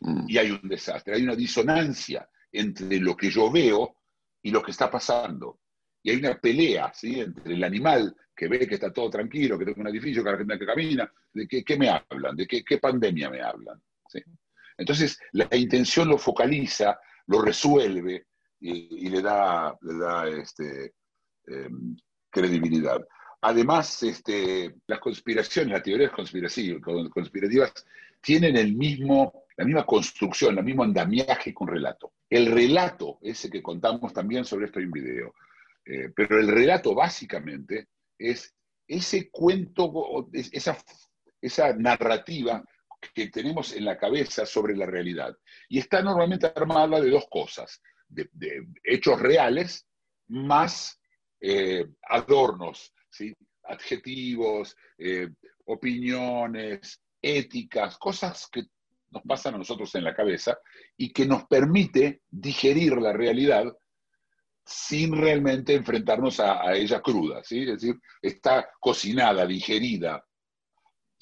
Mm. 0.00 0.26
Y 0.28 0.38
hay 0.38 0.50
un 0.50 0.68
desastre, 0.68 1.14
hay 1.14 1.22
una 1.22 1.34
disonancia 1.34 2.28
entre 2.58 2.98
lo 2.98 3.16
que 3.16 3.30
yo 3.30 3.50
veo 3.50 3.96
y 4.42 4.50
lo 4.50 4.62
que 4.62 4.70
está 4.70 4.90
pasando. 4.90 5.60
Y 6.02 6.10
hay 6.10 6.16
una 6.16 6.38
pelea 6.38 6.92
¿sí? 6.94 7.20
entre 7.20 7.54
el 7.54 7.64
animal 7.64 8.14
que 8.34 8.48
ve 8.48 8.66
que 8.66 8.74
está 8.74 8.92
todo 8.92 9.10
tranquilo, 9.10 9.58
que 9.58 9.64
tengo 9.64 9.80
un 9.80 9.88
edificio, 9.88 10.22
que 10.22 10.30
la 10.30 10.38
gente 10.38 10.58
que 10.58 10.66
camina, 10.66 11.12
de 11.32 11.48
qué, 11.48 11.76
me 11.76 11.88
hablan, 11.88 12.36
de 12.36 12.46
qué, 12.46 12.78
pandemia 12.78 13.30
me 13.30 13.40
hablan. 13.40 13.82
Entonces, 14.78 15.18
la 15.32 15.48
intención 15.56 16.08
lo 16.08 16.18
focaliza, 16.18 17.00
lo 17.26 17.40
resuelve 17.40 18.26
y, 18.60 19.06
y 19.06 19.08
le 19.08 19.22
da, 19.22 19.76
le 19.80 19.98
da 19.98 20.28
este, 20.28 20.92
em, 21.46 21.96
credibilidad. 22.30 23.00
Además, 23.40 24.02
este, 24.02 24.76
las 24.86 24.98
conspiraciones, 24.98 25.72
las 25.72 25.82
teorías 25.82 26.10
conspirativas, 26.10 26.82
conspirativas 27.10 27.72
tienen 28.20 28.56
el 28.56 28.74
mismo, 28.74 29.45
la 29.56 29.64
misma 29.64 29.86
construcción, 29.86 30.58
el 30.58 30.64
mismo 30.64 30.82
andamiaje 30.84 31.54
con 31.54 31.68
relato. 31.68 32.12
El 32.28 32.46
relato, 32.52 33.18
ese 33.22 33.48
que 33.50 33.62
contamos 33.62 34.12
también 34.12 34.44
sobre 34.44 34.66
esto 34.66 34.80
en 34.80 34.90
video, 34.90 35.34
eh, 35.84 36.10
pero 36.14 36.38
el 36.38 36.48
relato 36.48 36.94
básicamente 36.94 37.88
es 38.18 38.54
ese 38.86 39.30
cuento, 39.30 40.28
es- 40.32 40.52
esa, 40.52 40.76
esa 41.40 41.72
narrativa 41.74 42.62
que 43.14 43.28
tenemos 43.28 43.72
en 43.74 43.84
la 43.84 43.96
cabeza 43.96 44.44
sobre 44.46 44.76
la 44.76 44.86
realidad. 44.86 45.36
Y 45.68 45.78
está 45.78 46.02
normalmente 46.02 46.50
armada 46.54 47.00
de 47.00 47.10
dos 47.10 47.26
cosas, 47.30 47.80
de 48.08 48.28
hechos 48.84 49.20
reales 49.20 49.86
más 50.28 51.00
eh, 51.40 51.86
adornos, 52.08 52.92
¿sí? 53.10 53.32
adjetivos, 53.64 54.76
eh, 54.98 55.28
opiniones, 55.66 57.00
éticas, 57.22 57.98
cosas 57.98 58.48
que 58.50 58.64
nos 59.10 59.22
pasan 59.22 59.54
a 59.54 59.58
nosotros 59.58 59.94
en 59.94 60.04
la 60.04 60.14
cabeza 60.14 60.58
y 60.96 61.12
que 61.12 61.26
nos 61.26 61.44
permite 61.44 62.22
digerir 62.28 62.96
la 62.96 63.12
realidad 63.12 63.64
sin 64.64 65.16
realmente 65.16 65.74
enfrentarnos 65.74 66.40
a, 66.40 66.74
ella 66.74 67.00
cruda, 67.00 67.42
¿sí? 67.44 67.62
Es 67.62 67.80
decir, 67.80 67.94
está 68.20 68.68
cocinada, 68.80 69.46
digerida, 69.46 70.24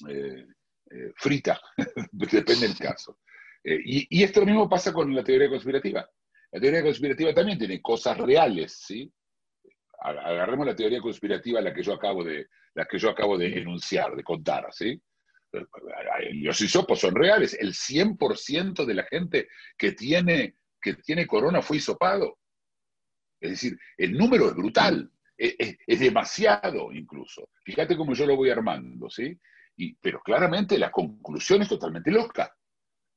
eh, 0.09 0.47
eh, 0.89 1.11
frita, 1.15 1.59
depende 2.11 2.67
del 2.67 2.77
caso. 2.77 3.19
Eh, 3.63 3.79
y, 3.85 4.19
y 4.19 4.23
esto 4.23 4.43
mismo 4.43 4.67
pasa 4.67 4.91
con 4.91 5.13
la 5.13 5.23
teoría 5.23 5.49
conspirativa. 5.49 6.09
La 6.51 6.59
teoría 6.59 6.81
conspirativa 6.81 7.33
también 7.33 7.59
tiene 7.59 7.81
cosas 7.81 8.17
reales, 8.17 8.79
¿sí? 8.85 9.11
Agarremos 9.99 10.65
la 10.65 10.75
teoría 10.75 10.99
conspirativa, 10.99 11.61
la 11.61 11.73
que 11.73 11.83
yo 11.83 11.93
acabo 11.93 12.23
de, 12.23 12.47
la 12.75 12.85
que 12.85 12.97
yo 12.97 13.09
acabo 13.09 13.37
de 13.37 13.57
enunciar, 13.57 14.15
de 14.15 14.23
contar, 14.23 14.67
¿sí? 14.71 15.01
Los 16.33 16.61
hisopos 16.61 16.99
son 16.99 17.15
reales. 17.15 17.55
El 17.59 17.73
100% 17.73 18.85
de 18.85 18.93
la 18.93 19.03
gente 19.03 19.47
que 19.77 19.91
tiene, 19.93 20.55
que 20.81 20.95
tiene 20.95 21.25
corona 21.27 21.61
fue 21.61 21.77
hisopado. 21.77 22.39
Es 23.39 23.51
decir, 23.51 23.77
el 23.97 24.13
número 24.13 24.47
es 24.49 24.55
brutal, 24.55 25.11
es, 25.37 25.55
es- 25.59 25.77
es 25.85 25.99
demasiado 25.99 26.91
incluso. 26.91 27.49
Fíjate 27.63 27.95
cómo 27.97 28.13
yo 28.13 28.25
lo 28.25 28.35
voy 28.35 28.49
armando, 28.49 29.09
¿sí? 29.09 29.37
Y, 29.77 29.93
pero 29.95 30.21
claramente 30.21 30.77
la 30.77 30.91
conclusión 30.91 31.61
es 31.61 31.69
totalmente 31.69 32.11
loca. 32.11 32.55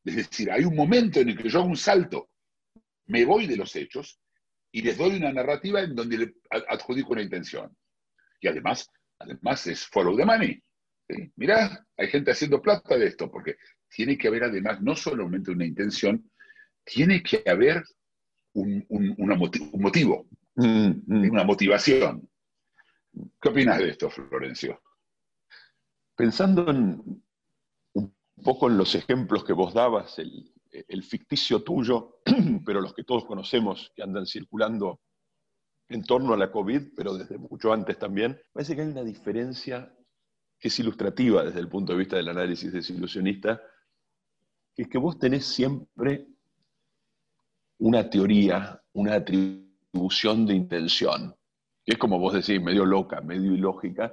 Es 0.04 0.16
decir, 0.16 0.50
hay 0.50 0.64
un 0.64 0.75
momento 0.75 1.21
en 1.21 1.30
el 1.30 1.38
que 1.38 1.49
yo 1.49 1.61
hago 1.61 1.68
un 1.68 1.76
salto, 1.76 2.30
me 3.07 3.25
voy 3.25 3.47
de 3.47 3.57
los 3.57 3.75
hechos 3.76 4.21
y 4.73 4.83
les 4.83 4.99
doy 4.99 5.16
una 5.16 5.33
narrativa 5.33 5.80
en 5.80 5.95
donde 5.95 6.18
le 6.18 6.35
ad- 6.50 6.64
adjudico 6.68 7.12
una 7.12 7.23
intención. 7.23 7.75
Y 8.40 8.49
además, 8.49 8.88
además 9.18 9.66
es 9.66 9.87
follow 9.87 10.16
the 10.16 10.25
money. 10.25 10.61
¿Sí? 11.09 11.33
Mirá, 11.37 11.87
hay 11.97 12.09
gente 12.09 12.31
haciendo 12.31 12.61
plata 12.62 12.97
de 12.97 13.07
esto, 13.07 13.31
porque 13.31 13.57
tiene 13.88 14.17
que 14.19 14.29
haber 14.29 14.45
además 14.45 14.81
no 14.83 14.95
solamente 14.95 15.50
una 15.50 15.65
intención, 15.67 16.31
tiene 16.85 17.23
que 17.23 17.43
haber 17.49 17.83
un, 18.55 18.85
un- 18.88 19.15
una 19.19 19.35
un 19.35 19.81
motivo, 19.83 20.27
Mm, 20.57 20.91
mm. 21.07 21.31
una 21.31 21.45
motivación. 21.45 22.29
¿Qué 23.41 23.49
opinas 23.49 23.79
de 23.79 23.91
esto, 23.91 24.11
Florencio? 24.11 24.81
Pensando 26.17 26.69
en 26.71 27.23
un 27.95 28.15
poco 28.43 28.69
en 28.69 28.77
los 28.77 28.95
ejemplos 28.97 29.45
que 29.45 29.53
vos 29.53 29.73
dabas, 29.73 30.19
el, 30.19 30.53
el 30.71 31.03
ficticio 31.05 31.62
tuyo, 31.62 32.21
pero 32.67 32.81
los 32.81 32.93
que 32.93 33.05
todos 33.05 33.25
conocemos 33.25 33.93
que 33.95 34.03
andan 34.03 34.27
circulando 34.27 35.00
en 35.88 36.03
torno 36.03 36.35
a 36.35 36.37
la 36.37 36.50
COVID, 36.50 36.95
pero 36.97 37.15
desde 37.17 37.38
mucho 37.38 37.73
antes 37.73 37.99
también, 37.99 38.38
parece 38.53 38.75
que 38.75 38.83
hay 38.83 38.88
una 38.88 39.05
diferencia 39.05 39.95
es 40.67 40.79
ilustrativa 40.79 41.45
desde 41.45 41.61
el 41.61 41.69
punto 41.69 41.93
de 41.93 41.99
vista 41.99 42.17
del 42.17 42.29
análisis 42.29 42.73
desilusionista, 42.73 43.61
que 44.75 44.83
es 44.83 44.88
que 44.88 44.99
vos 44.99 45.19
tenés 45.19 45.47
siempre 45.47 46.27
una 47.79 48.11
teoría, 48.11 48.83
una 48.93 49.15
atribución 49.15 50.47
de 50.47 50.55
intención, 50.55 51.35
que 51.85 51.93
es 51.93 51.99
como 51.99 52.19
vos 52.19 52.35
decís, 52.35 52.61
medio 52.61 52.85
loca, 52.85 53.21
medio 53.21 53.55
ilógica, 53.55 54.12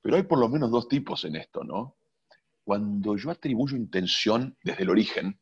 pero 0.00 0.16
hay 0.16 0.22
por 0.22 0.38
lo 0.38 0.48
menos 0.48 0.70
dos 0.70 0.88
tipos 0.88 1.24
en 1.24 1.36
esto, 1.36 1.62
¿no? 1.62 1.96
Cuando 2.64 3.16
yo 3.16 3.30
atribuyo 3.30 3.76
intención 3.76 4.56
desde 4.62 4.82
el 4.84 4.90
origen 4.90 5.38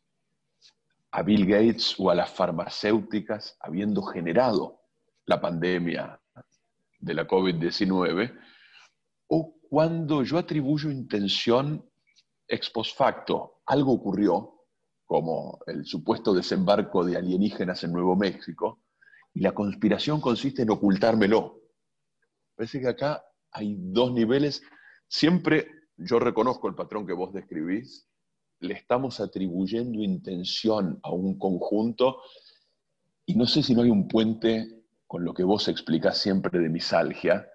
a 1.13 1.23
Bill 1.23 1.47
Gates 1.47 1.95
o 1.99 2.11
a 2.11 2.15
las 2.15 2.31
farmacéuticas 2.31 3.57
habiendo 3.61 4.03
generado 4.03 4.81
la 5.27 5.41
pandemia 5.41 6.21
de 6.99 7.15
la 7.15 7.27
COVID-19, 7.27 8.37
o 9.29 9.54
cuando 9.69 10.23
yo 10.23 10.39
atribuyo 10.39 10.91
intención 10.91 11.85
ex 12.47 12.71
post 12.71 12.97
facto, 12.97 13.63
algo 13.67 13.93
ocurrió, 13.93 14.67
como 15.05 15.59
el 15.67 15.85
supuesto 15.85 16.35
desembarco 16.35 17.05
de 17.05 17.17
alienígenas 17.17 17.85
en 17.85 17.93
Nuevo 17.93 18.17
México, 18.17 18.83
y 19.33 19.41
la 19.41 19.53
conspiración 19.53 20.21
consiste 20.21 20.63
en 20.63 20.71
ocultármelo. 20.71 21.61
Parece 22.55 22.81
que 22.81 22.89
acá 22.89 23.25
hay 23.51 23.77
dos 23.79 24.13
niveles. 24.13 24.63
Siempre 25.09 25.69
yo 25.97 26.19
reconozco 26.19 26.69
el 26.69 26.75
patrón 26.75 27.07
que 27.07 27.13
vos 27.13 27.33
describís, 27.33 28.09
le 28.61 28.75
estamos 28.75 29.21
atribuyendo 29.21 30.03
intención 30.03 30.99
a 31.03 31.11
un 31.11 31.39
conjunto 31.39 32.23
y 33.27 33.35
no 33.35 33.47
sé 33.47 33.63
si 33.63 33.75
no 33.75 33.83
hay 33.83 33.91
un 33.91 34.09
puente 34.09 34.85
con 35.07 35.25
lo 35.25 35.35
que 35.35 35.45
vos 35.45 35.69
explicás 35.69 36.19
siempre 36.19 36.59
de 36.59 36.69
misalgia. 36.69 37.49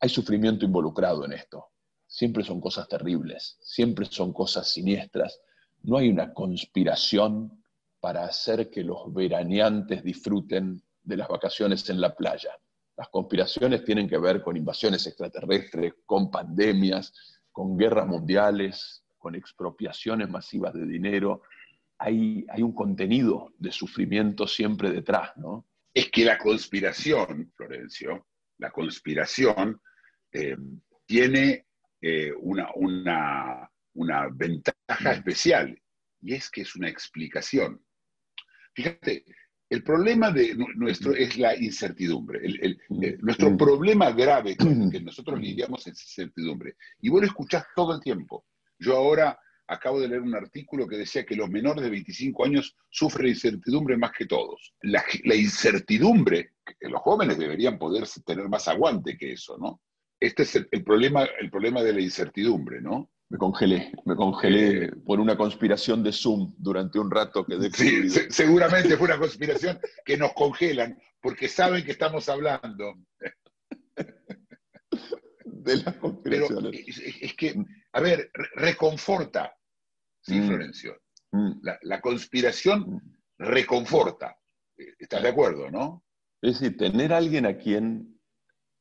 Hay 0.00 0.08
sufrimiento 0.08 0.64
involucrado 0.64 1.24
en 1.24 1.32
esto. 1.32 1.66
Siempre 2.06 2.44
son 2.44 2.60
cosas 2.60 2.88
terribles, 2.88 3.58
siempre 3.60 4.06
son 4.06 4.32
cosas 4.32 4.72
siniestras. 4.72 5.40
No 5.82 5.98
hay 5.98 6.08
una 6.08 6.32
conspiración 6.32 7.62
para 8.00 8.24
hacer 8.24 8.70
que 8.70 8.84
los 8.84 9.12
veraneantes 9.12 10.04
disfruten 10.04 10.82
de 11.02 11.16
las 11.16 11.28
vacaciones 11.28 11.88
en 11.90 12.00
la 12.00 12.14
playa. 12.14 12.50
Las 12.96 13.08
conspiraciones 13.08 13.84
tienen 13.84 14.08
que 14.08 14.18
ver 14.18 14.42
con 14.42 14.56
invasiones 14.56 15.06
extraterrestres, 15.06 15.94
con 16.06 16.30
pandemias, 16.30 17.12
con 17.50 17.76
guerras 17.76 18.06
mundiales, 18.06 19.04
con 19.18 19.34
expropiaciones 19.34 20.28
masivas 20.28 20.74
de 20.74 20.86
dinero. 20.86 21.42
Hay, 21.98 22.46
hay 22.48 22.62
un 22.62 22.72
contenido 22.72 23.52
de 23.58 23.72
sufrimiento 23.72 24.46
siempre 24.46 24.90
detrás, 24.90 25.36
¿no? 25.36 25.66
Es 25.92 26.10
que 26.10 26.24
la 26.24 26.38
conspiración, 26.38 27.52
Florencio, 27.56 28.28
la 28.58 28.70
conspiración 28.70 29.80
eh, 30.32 30.56
tiene 31.06 31.66
eh, 32.00 32.32
una, 32.40 32.68
una, 32.74 33.70
una 33.94 34.28
ventaja 34.28 35.12
especial 35.12 35.80
y 36.22 36.34
es 36.34 36.50
que 36.50 36.62
es 36.62 36.74
una 36.76 36.88
explicación. 36.88 37.82
Fíjate, 38.74 39.24
el 39.70 39.82
problema 39.82 40.30
de 40.30 40.54
nu- 40.54 40.72
nuestro 40.76 41.14
es 41.14 41.36
la 41.38 41.54
incertidumbre. 41.56 42.40
El- 42.44 42.60
el- 42.62 42.80
eh, 43.02 43.16
nuestro 43.20 43.56
problema 43.56 44.12
grave 44.12 44.56
con 44.56 44.90
que 44.90 45.00
nosotros 45.00 45.38
lidiamos 45.40 45.86
es 45.86 46.00
incertidumbre. 46.02 46.76
Y 47.00 47.08
vos 47.10 47.20
lo 47.20 47.26
escuchás 47.26 47.64
todo 47.74 47.94
el 47.94 48.00
tiempo. 48.00 48.46
Yo 48.78 48.96
ahora 48.96 49.38
acabo 49.66 50.00
de 50.00 50.08
leer 50.08 50.22
un 50.22 50.34
artículo 50.34 50.86
que 50.88 50.96
decía 50.96 51.26
que 51.26 51.36
los 51.36 51.50
menores 51.50 51.84
de 51.84 51.90
25 51.90 52.44
años 52.44 52.74
sufren 52.88 53.28
incertidumbre 53.28 53.96
más 53.98 54.12
que 54.16 54.24
todos. 54.26 54.74
La, 54.80 55.04
la 55.24 55.34
incertidumbre, 55.34 56.52
los 56.80 57.00
jóvenes 57.02 57.36
deberían 57.38 57.78
poder 57.78 58.04
tener 58.24 58.48
más 58.48 58.66
aguante 58.68 59.16
que 59.18 59.32
eso, 59.32 59.58
¿no? 59.58 59.82
Este 60.20 60.42
es 60.42 60.56
el, 60.56 60.68
el 60.72 60.82
problema, 60.84 61.24
el 61.40 61.50
problema 61.50 61.82
de 61.82 61.92
la 61.92 62.00
incertidumbre, 62.00 62.80
¿no? 62.80 63.10
Me 63.30 63.36
congelé, 63.38 63.92
me 64.06 64.16
congelé 64.16 64.90
por 65.04 65.20
una 65.20 65.36
conspiración 65.36 66.02
de 66.02 66.12
Zoom 66.12 66.54
durante 66.56 66.98
un 66.98 67.10
rato 67.10 67.44
que 67.44 67.70
Sí, 67.72 68.08
se- 68.08 68.30
seguramente 68.30 68.96
fue 68.96 69.06
una 69.06 69.18
conspiración 69.18 69.78
que 70.04 70.16
nos 70.16 70.32
congelan 70.32 70.98
porque 71.20 71.46
saben 71.48 71.84
que 71.84 71.92
estamos 71.92 72.28
hablando. 72.28 72.94
de 75.44 75.76
las 75.76 75.84
Pero 75.84 76.00
conspiraciones. 76.00 76.88
es, 76.88 76.98
es- 76.98 77.22
es 77.22 77.34
que, 77.34 77.54
a 77.92 78.00
ver, 78.00 78.30
re- 78.32 78.48
reconforta, 78.54 79.54
sí, 80.22 80.40
Mm. 80.40 80.46
Florencio. 80.48 80.96
Mm. 81.32 81.52
La, 81.62 81.78
la 81.82 82.00
conspiración 82.00 83.02
reconforta. 83.38 84.36
Eh, 84.78 84.94
¿Estás 84.98 85.22
de 85.22 85.28
acuerdo, 85.28 85.70
no? 85.70 86.04
Es 86.40 86.60
decir, 86.60 86.76
tener 86.78 87.12
a 87.12 87.18
alguien 87.18 87.44
a 87.46 87.56
quien 87.58 88.17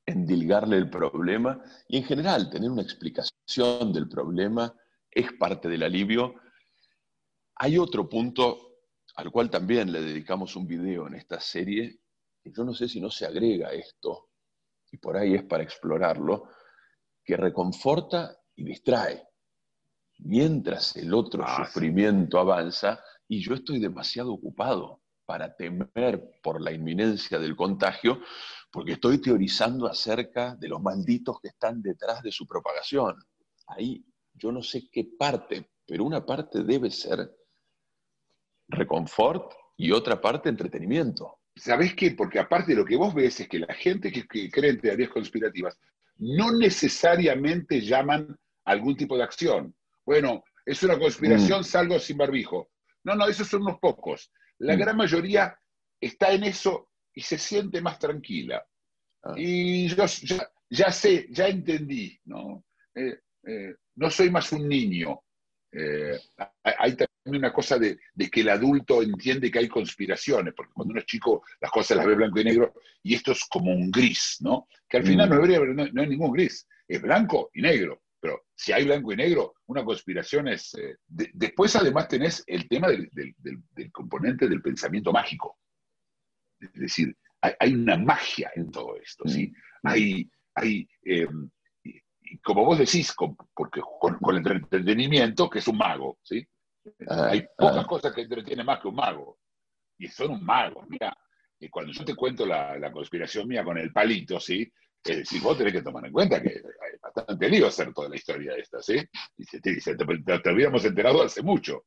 endilgarle 0.07 0.77
el 0.77 0.89
problema 0.89 1.61
y 1.87 1.97
en 1.97 2.03
general 2.05 2.49
tener 2.49 2.71
una 2.71 2.81
explicación 2.81 3.93
del 3.93 4.07
problema 4.07 4.73
es 5.11 5.33
parte 5.33 5.67
del 5.67 5.83
alivio. 5.83 6.33
Hay 7.55 7.77
otro 7.77 8.07
punto 8.09 8.57
al 9.15 9.31
cual 9.31 9.49
también 9.49 9.91
le 9.91 10.01
dedicamos 10.01 10.55
un 10.55 10.65
video 10.67 11.07
en 11.07 11.15
esta 11.15 11.39
serie, 11.39 11.99
que 12.41 12.51
yo 12.51 12.63
no 12.63 12.73
sé 12.73 12.87
si 12.87 13.01
no 13.01 13.09
se 13.09 13.25
agrega 13.25 13.71
esto, 13.71 14.29
y 14.91 14.97
por 14.97 15.17
ahí 15.17 15.33
es 15.35 15.43
para 15.43 15.63
explorarlo, 15.63 16.49
que 17.23 17.35
reconforta 17.35 18.37
y 18.55 18.63
distrae. 18.63 19.27
Mientras 20.19 20.95
el 20.95 21.13
otro 21.13 21.43
Ah, 21.45 21.57
sí. 21.57 21.65
sufrimiento 21.65 22.39
avanza 22.39 22.99
y 23.27 23.41
yo 23.41 23.53
estoy 23.55 23.79
demasiado 23.79 24.31
ocupado 24.33 25.01
para 25.25 25.55
temer 25.55 26.39
por 26.41 26.61
la 26.61 26.71
inminencia 26.71 27.37
del 27.39 27.55
contagio, 27.55 28.21
porque 28.71 28.93
estoy 28.93 29.19
teorizando 29.19 29.87
acerca 29.87 30.55
de 30.55 30.67
los 30.67 30.81
malditos 30.81 31.39
que 31.41 31.49
están 31.49 31.81
detrás 31.81 32.21
de 32.21 32.31
su 32.31 32.45
propagación. 32.45 33.15
Ahí 33.67 34.03
yo 34.33 34.51
no 34.51 34.61
sé 34.61 34.89
qué 34.91 35.07
parte, 35.17 35.71
pero 35.85 36.03
una 36.03 36.25
parte 36.25 36.63
debe 36.63 36.91
ser 36.91 37.29
reconfort 38.69 39.53
y 39.77 39.91
otra 39.91 40.19
parte 40.19 40.49
entretenimiento. 40.49 41.39
¿Sabés 41.55 41.95
qué? 41.95 42.11
Porque 42.11 42.39
aparte 42.39 42.73
de 42.73 42.77
lo 42.77 42.85
que 42.85 42.95
vos 42.97 43.13
ves 43.13 43.39
es 43.39 43.47
que 43.47 43.59
la 43.59 43.73
gente 43.73 44.11
que, 44.11 44.27
que 44.27 44.49
cree 44.51 44.71
en 44.71 44.81
teorías 44.81 45.09
conspirativas 45.09 45.77
no 46.17 46.51
necesariamente 46.51 47.81
llaman 47.81 48.37
a 48.65 48.71
algún 48.71 48.95
tipo 48.95 49.17
de 49.17 49.23
acción. 49.23 49.75
Bueno, 50.05 50.43
es 50.65 50.83
una 50.83 50.99
conspiración, 50.99 51.63
salgo 51.63 51.99
sin 51.99 52.17
barbijo. 52.17 52.69
No, 53.03 53.15
no, 53.15 53.27
esos 53.27 53.47
son 53.47 53.61
unos 53.61 53.79
pocos. 53.79 54.31
La 54.59 54.75
Mm. 54.75 54.79
gran 54.79 54.97
mayoría 54.97 55.57
está 55.99 56.31
en 56.31 56.43
eso 56.43 56.89
y 57.17 57.21
se 57.21 57.37
siente 57.39 57.81
más 57.81 57.97
tranquila. 57.97 58.63
Ah. 59.23 59.33
Y 59.35 59.87
yo 59.87 60.05
ya, 60.05 60.49
ya 60.69 60.91
sé, 60.91 61.27
ya 61.31 61.47
entendí, 61.47 62.19
¿no? 62.25 62.63
Eh, 62.93 63.19
eh, 63.47 63.73
no 63.95 64.09
soy 64.11 64.29
más 64.29 64.51
un 64.51 64.67
niño. 64.69 65.19
Eh, 65.71 66.17
hay 66.63 66.91
también 66.95 67.41
una 67.43 67.51
cosa 67.51 67.77
de, 67.79 67.97
de 68.13 68.29
que 68.29 68.41
el 68.41 68.49
adulto 68.49 69.01
entiende 69.01 69.49
que 69.49 69.59
hay 69.59 69.67
conspiraciones, 69.67 70.53
porque 70.55 70.73
cuando 70.73 70.91
uno 70.91 70.99
es 70.99 71.05
chico 71.07 71.43
las 71.59 71.71
cosas 71.71 71.97
las 71.97 72.05
ve 72.05 72.15
blanco 72.15 72.39
y 72.39 72.43
negro, 72.43 72.73
y 73.03 73.15
esto 73.15 73.31
es 73.31 73.43
como 73.49 73.71
un 73.71 73.89
gris, 73.89 74.37
¿no? 74.41 74.67
Que 74.87 74.97
al 74.97 75.03
final 75.05 75.27
Mm. 75.27 75.29
no, 75.31 75.35
debería 75.37 75.57
haber- 75.57 75.75
no, 75.75 75.85
no 75.91 76.01
hay 76.03 76.07
ningún 76.09 76.31
gris, 76.31 76.67
es 76.87 77.01
blanco 77.01 77.49
y 77.53 77.61
negro. 77.63 78.03
Pero 78.19 78.45
si 78.55 78.71
hay 78.73 78.83
blanco 78.85 79.11
y 79.11 79.15
negro, 79.15 79.55
una 79.67 79.83
conspiración 79.83 80.47
es... 80.47 80.73
eh, 80.75 80.97
de- 81.07 81.31
después 81.33 81.75
además 81.75 82.07
tenés 82.07 82.43
el 82.47 82.67
tema 82.67 82.87
del, 82.89 83.09
del- 83.11 83.33
del- 83.39 83.61
del 83.71 83.91
componente 83.91 84.47
del 84.47 84.61
pensamiento 84.61 85.11
mágico. 85.11 85.57
Es 86.59 86.73
decir, 86.73 87.15
hay, 87.41 87.53
hay 87.59 87.73
una 87.73 87.97
magia 87.97 88.51
en 88.55 88.71
todo 88.71 88.95
esto, 88.97 89.27
¿sí? 89.27 89.51
Hay, 89.83 90.29
hay 90.55 90.87
eh, 91.05 91.27
y- 91.83 92.01
como 92.43 92.65
vos 92.65 92.77
decís, 92.79 93.13
con, 93.13 93.35
porque 93.55 93.81
con, 93.99 94.17
con 94.19 94.35
el 94.35 94.45
entretenimiento, 94.51 95.49
que 95.49 95.59
es 95.59 95.67
un 95.67 95.77
mago, 95.77 96.17
¿sí? 96.23 96.45
Ah, 97.07 97.27
hay 97.31 97.45
pocas 97.57 97.83
ah. 97.83 97.87
cosas 97.87 98.13
que 98.13 98.21
entretienen 98.21 98.65
más 98.65 98.79
que 98.81 98.87
un 98.87 98.95
mago. 98.95 99.39
Y 99.97 100.07
son 100.07 100.31
un 100.31 100.43
mago, 100.45 100.85
mira. 100.89 101.15
Y 101.59 101.69
cuando 101.69 101.91
yo 101.91 102.05
te 102.05 102.15
cuento 102.15 102.45
la, 102.45 102.77
la 102.77 102.91
conspiración 102.91 103.47
mía 103.47 103.63
con 103.63 103.77
el 103.77 103.91
palito, 103.91 104.39
¿sí? 104.39 104.71
Es 105.03 105.17
decir, 105.17 105.41
vos 105.41 105.57
tenés 105.57 105.73
que 105.73 105.81
tomar 105.81 106.05
en 106.05 106.11
cuenta 106.11 106.41
que 106.41 106.49
hay 106.49 106.97
bastante 107.01 107.49
lío 107.49 107.67
hacer 107.67 107.93
toda 107.93 108.09
la 108.09 108.15
historia 108.15 108.53
esta, 108.57 108.81
¿sí? 108.81 108.97
Y 109.37 109.43
se 109.45 109.59
te, 109.61 109.79
se 109.79 109.95
te- 109.95 110.05
te- 110.05 110.39
te 110.39 110.49
habíamos 110.49 110.83
enterado 110.85 111.23
hace 111.23 111.41
mucho. 111.41 111.85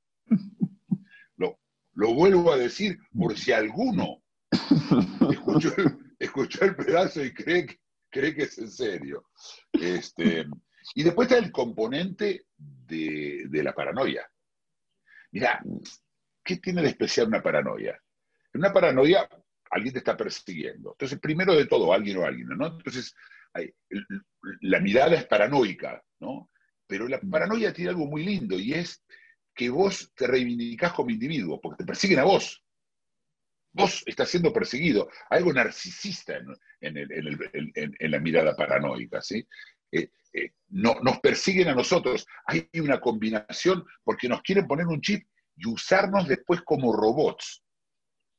Lo, 1.37 1.59
lo 1.95 2.15
vuelvo 2.15 2.53
a 2.53 2.57
decir 2.57 2.99
por 3.17 3.37
si 3.37 3.53
alguno 3.53 4.23
escuchó, 5.31 6.65
el- 6.65 6.77
pedazo 6.77 7.25
y 7.25 7.33
cree 7.33 7.67
que, 7.67 7.81
cree 8.11 8.35
que 8.35 8.43
es 8.43 8.59
en 8.59 8.71
serio. 8.71 9.31
Este, 9.73 10.47
y 10.95 11.03
después 11.03 11.31
está 11.31 11.45
el 11.45 11.53
componente 11.53 12.47
de, 12.57 13.47
de 13.49 13.63
la 13.63 13.75
paranoia. 13.75 14.29
Mirá, 15.33 15.63
¿qué 16.45 16.57
tiene 16.57 16.83
de 16.83 16.89
especial 16.89 17.29
una 17.29 17.43
paranoia? 17.43 17.99
En 18.53 18.61
una 18.61 18.73
paranoia, 18.73 19.29
alguien 19.71 19.93
te 19.93 19.99
está 20.01 20.17
persiguiendo. 20.17 20.93
Entonces, 20.93 21.21
primero 21.21 21.55
de 21.55 21.67
todo, 21.67 21.93
alguien 21.93 22.17
o 22.19 22.25
alguien, 22.27 22.49
¿no? 22.49 22.67
Entonces, 22.67 23.15
la 24.63 24.81
mirada 24.81 25.15
es 25.17 25.27
paranoica, 25.27 26.03
¿no? 26.21 26.51
Pero 26.87 27.07
la 27.07 27.21
paranoia 27.21 27.73
tiene 27.73 27.91
algo 27.91 28.07
muy 28.07 28.25
lindo 28.25 28.59
y 28.59 28.73
es 28.75 29.05
que 29.55 29.71
vos 29.71 30.13
te 30.15 30.27
reivindicás 30.27 30.93
como 30.93 31.11
individuo, 31.11 31.61
porque 31.61 31.85
te 31.85 31.87
persiguen 31.87 32.19
a 32.19 32.25
vos. 32.25 32.65
Vos 33.73 34.03
estás 34.07 34.29
siendo 34.29 34.53
perseguido. 34.53 35.09
Algo 35.29 35.53
narcisista 35.53 36.37
en, 36.37 36.47
en 36.81 36.97
el- 36.97 37.13
en 37.53 37.95
el- 37.99 38.11
la 38.11 38.19
mirada 38.19 38.57
paranoica, 38.57 39.21
¿sí? 39.23 39.47
Eh, 39.93 40.11
eh, 40.33 40.51
no, 40.69 40.95
nos 41.03 41.21
persiguen 41.21 41.69
a 41.69 41.75
nosotros. 41.75 42.27
Hay 42.47 42.69
una 42.81 43.01
combinación 43.01 43.85
porque 44.05 44.29
nos 44.29 44.43
quieren 44.43 44.67
poner 44.67 44.87
un 44.87 45.01
chip 45.01 45.27
y 45.57 45.69
usarnos 45.69 46.27
después 46.29 46.63
como 46.63 46.93
robots. 46.93 47.63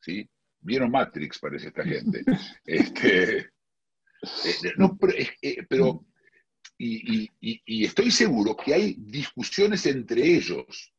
¿sí? 0.01 0.27
Vieron 0.59 0.91
Matrix, 0.91 1.39
parece 1.39 1.67
esta 1.67 1.83
gente. 1.83 2.23
Este, 2.65 3.37
eh, 3.39 4.73
no, 4.77 4.97
pero, 4.97 5.13
pero- 5.69 6.05
y, 6.77 7.21
y- 7.23 7.29
y- 7.39 7.61
y 7.65 7.85
estoy 7.85 8.09
seguro 8.11 8.55
que 8.55 8.73
hay 8.73 8.95
discusiones 8.97 9.85
entre 9.85 10.23
ellos. 10.23 10.93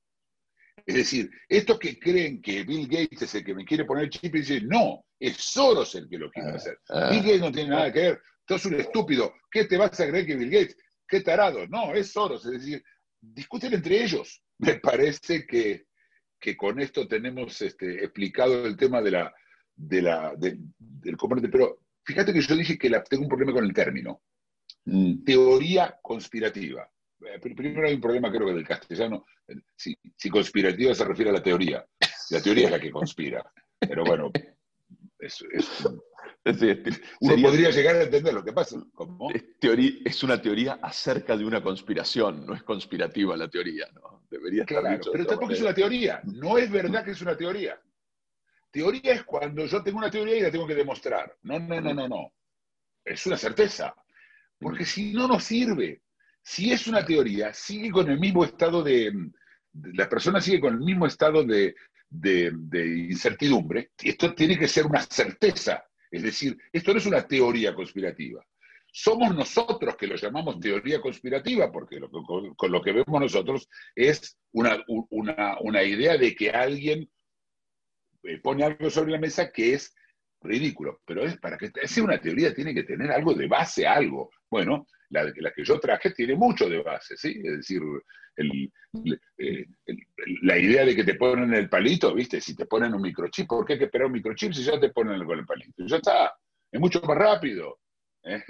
Es 0.84 0.94
decir, 0.94 1.30
estos 1.48 1.78
que 1.78 1.98
creen 1.98 2.42
que 2.42 2.64
Bill 2.64 2.88
Gates 2.88 3.22
es 3.22 3.34
el 3.36 3.44
que 3.44 3.54
me 3.54 3.64
quiere 3.64 3.84
poner 3.84 4.04
el 4.04 4.10
chip 4.10 4.34
y 4.34 4.40
dicen, 4.40 4.66
no, 4.68 5.04
es 5.18 5.36
Soros 5.36 5.94
el 5.94 6.08
que 6.08 6.18
lo 6.18 6.30
quiere 6.30 6.50
Ah, 6.50 6.54
hacer. 6.56 6.78
ah. 6.88 7.08
Bill 7.10 7.22
Gates 7.22 7.40
no 7.40 7.52
tiene 7.52 7.70
nada 7.70 7.92
que 7.92 8.00
ver. 8.00 8.22
Tú 8.44 8.58
sos 8.58 8.72
un 8.72 8.80
estúpido. 8.80 9.32
¿Qué 9.50 9.64
te 9.66 9.76
vas 9.76 9.98
a 10.00 10.08
creer 10.08 10.26
que 10.26 10.34
Bill 10.36 10.50
Gates? 10.50 10.76
¿Qué 11.06 11.20
tarado? 11.20 11.66
No, 11.68 11.94
es 11.94 12.10
Soros. 12.12 12.44
Es 12.46 12.52
decir, 12.52 12.82
discuten 13.20 13.72
entre 13.74 14.02
ellos. 14.02 14.42
Me 14.58 14.74
parece 14.80 15.46
que, 15.46 15.84
que 16.40 16.56
con 16.56 16.80
esto 16.80 17.06
tenemos 17.06 17.60
este, 17.62 18.02
explicado 18.04 18.66
el 18.66 18.76
tema 18.76 19.00
de 19.00 19.10
la, 19.12 19.32
de 19.76 20.02
la, 20.02 20.34
de- 20.36 20.58
del 20.78 21.16
componente. 21.16 21.48
Pero 21.50 21.78
fíjate 22.04 22.32
que 22.32 22.40
yo 22.40 22.56
dije 22.56 22.76
que 22.78 22.90
la- 22.90 23.04
tengo 23.04 23.22
un 23.22 23.28
problema 23.28 23.52
con 23.52 23.64
el 23.64 23.72
término. 23.72 24.22
Mm, 24.86 25.22
Teoría 25.24 25.96
conspirativa. 26.02 26.90
Eh, 27.26 27.40
pr- 27.40 27.54
Primero 27.56 27.86
hay 27.86 27.94
un 27.94 28.00
problema, 28.00 28.30
creo 28.30 28.46
que 28.46 28.54
del 28.54 28.66
castellano. 28.66 29.24
Eh, 29.48 29.54
Si, 29.76 29.96
si 30.16 30.28
conspirativa 30.30 30.94
se 30.94 31.04
refiere 31.04 31.30
a 31.30 31.34
la 31.34 31.42
teoría. 31.42 31.84
La 32.30 32.40
teoría 32.42 32.66
es 32.66 32.70
la 32.70 32.80
que 32.80 32.90
conspira. 32.90 33.44
Pero 33.78 34.04
bueno, 34.04 34.30
es- 35.18 35.44
es- 35.52 35.84
uno 35.84 36.00
sería- 37.20 37.48
podría 37.48 37.70
llegar 37.70 37.96
a 37.96 38.02
entender 38.02 38.34
lo 38.34 38.44
que 38.44 38.52
pasa. 38.52 38.76
¿Cómo? 38.94 39.30
es, 39.30 39.58
teoría- 39.58 39.92
es 40.04 40.22
una 40.22 40.40
teoría 40.40 40.74
acerca 40.82 41.36
de 41.36 41.44
una 41.44 41.62
conspiración, 41.62 42.46
no 42.46 42.54
es 42.54 42.62
conspirativa 42.62 43.36
la 43.36 43.48
teoría, 43.48 43.86
¿no? 43.94 44.22
Debería 44.30 44.62
estar 44.62 44.80
Claro, 44.80 44.96
dicho 44.96 45.12
pero 45.12 45.26
tampoco 45.26 45.52
es 45.52 45.60
una 45.60 45.74
teoría. 45.74 46.20
No 46.24 46.56
es 46.58 46.70
verdad 46.70 47.04
que 47.04 47.10
es 47.12 47.20
una 47.22 47.36
teoría. 47.36 47.78
Teoría 48.70 49.12
es 49.12 49.24
cuando 49.24 49.66
yo 49.66 49.82
tengo 49.82 49.98
una 49.98 50.10
teoría 50.10 50.36
y 50.38 50.40
la 50.40 50.50
tengo 50.50 50.66
que 50.66 50.74
demostrar. 50.74 51.36
No, 51.42 51.58
no, 51.58 51.80
no, 51.80 51.92
no, 51.94 52.08
no. 52.08 52.32
Es 53.04 53.26
una 53.26 53.36
certeza. 53.36 53.94
Porque 54.58 54.84
si 54.86 55.12
no, 55.12 55.28
no 55.28 55.38
sirve. 55.38 56.00
Si 56.42 56.72
es 56.72 56.86
una 56.86 57.04
teoría, 57.04 57.52
sigue 57.54 57.90
con 57.90 58.10
el 58.10 58.18
mismo 58.18 58.44
estado 58.44 58.82
de. 58.82 59.10
de- 59.72 59.92
la 59.94 60.08
persona 60.08 60.40
sigue 60.40 60.60
con 60.60 60.74
el 60.74 60.80
mismo 60.80 61.06
estado 61.06 61.44
de, 61.44 61.74
incertidumbre. 63.08 63.92
Esto 64.02 64.34
tiene 64.34 64.58
que 64.58 64.68
ser 64.68 64.86
una 64.86 65.00
certeza. 65.02 65.84
Es 66.10 66.22
decir, 66.22 66.58
esto 66.72 66.92
no 66.92 66.98
es 66.98 67.06
una 67.06 67.26
teoría 67.26 67.74
conspirativa. 67.74 68.44
Somos 68.94 69.34
nosotros 69.34 69.96
que 69.96 70.06
lo 70.06 70.16
llamamos 70.16 70.60
teoría 70.60 71.00
conspirativa, 71.00 71.72
porque 71.72 71.98
lo 71.98 72.10
que- 72.10 72.54
con, 72.56 72.70
lo 72.72 72.82
que 72.82 72.92
vemos 72.92 73.20
nosotros 73.20 73.66
es 73.94 74.36
una, 74.52 74.82
una, 75.10 75.56
una 75.60 75.82
idea 75.82 76.18
de 76.18 76.34
que 76.34 76.50
alguien 76.50 77.10
eh, 78.24 78.38
pone 78.40 78.64
algo 78.64 78.90
sobre 78.90 79.12
la 79.12 79.18
mesa 79.18 79.50
que 79.50 79.74
es 79.74 79.94
ridículo, 80.42 81.00
pero 81.06 81.24
es 81.24 81.38
para 81.38 81.56
que 81.56 81.70
sea 81.86 82.04
una 82.04 82.20
teoría 82.20 82.54
tiene 82.54 82.74
que 82.74 82.82
tener 82.84 83.10
algo 83.10 83.32
de 83.34 83.46
base, 83.46 83.86
algo. 83.86 84.30
Bueno, 84.52 84.86
la, 85.08 85.32
que 85.32 85.64
yo 85.64 85.80
traje 85.80 86.10
tiene 86.10 86.34
mucho 86.34 86.68
de 86.68 86.82
base, 86.82 87.16
¿sí? 87.16 87.40
Es 87.42 87.56
decir, 87.56 87.80
eh, 88.36 89.66
la 90.42 90.58
idea 90.58 90.84
de 90.84 90.94
que 90.94 91.04
te 91.04 91.14
ponen 91.14 91.54
el 91.54 91.70
palito, 91.70 92.14
¿viste? 92.14 92.38
Si 92.38 92.54
te 92.54 92.66
ponen 92.66 92.92
un 92.92 93.00
microchip, 93.00 93.48
¿por 93.48 93.64
qué 93.64 93.72
hay 93.72 93.78
que 93.78 93.86
esperar 93.86 94.08
un 94.08 94.12
microchip 94.12 94.52
si 94.52 94.62
ya 94.62 94.78
te 94.78 94.90
ponen 94.90 95.24
con 95.24 95.38
el 95.38 95.46
palito? 95.46 95.86
Ya 95.86 95.96
está, 95.96 96.34
es 96.70 96.78
mucho 96.78 97.00
más 97.00 97.16
rápido. 97.16 97.80
¿eh? 98.24 98.44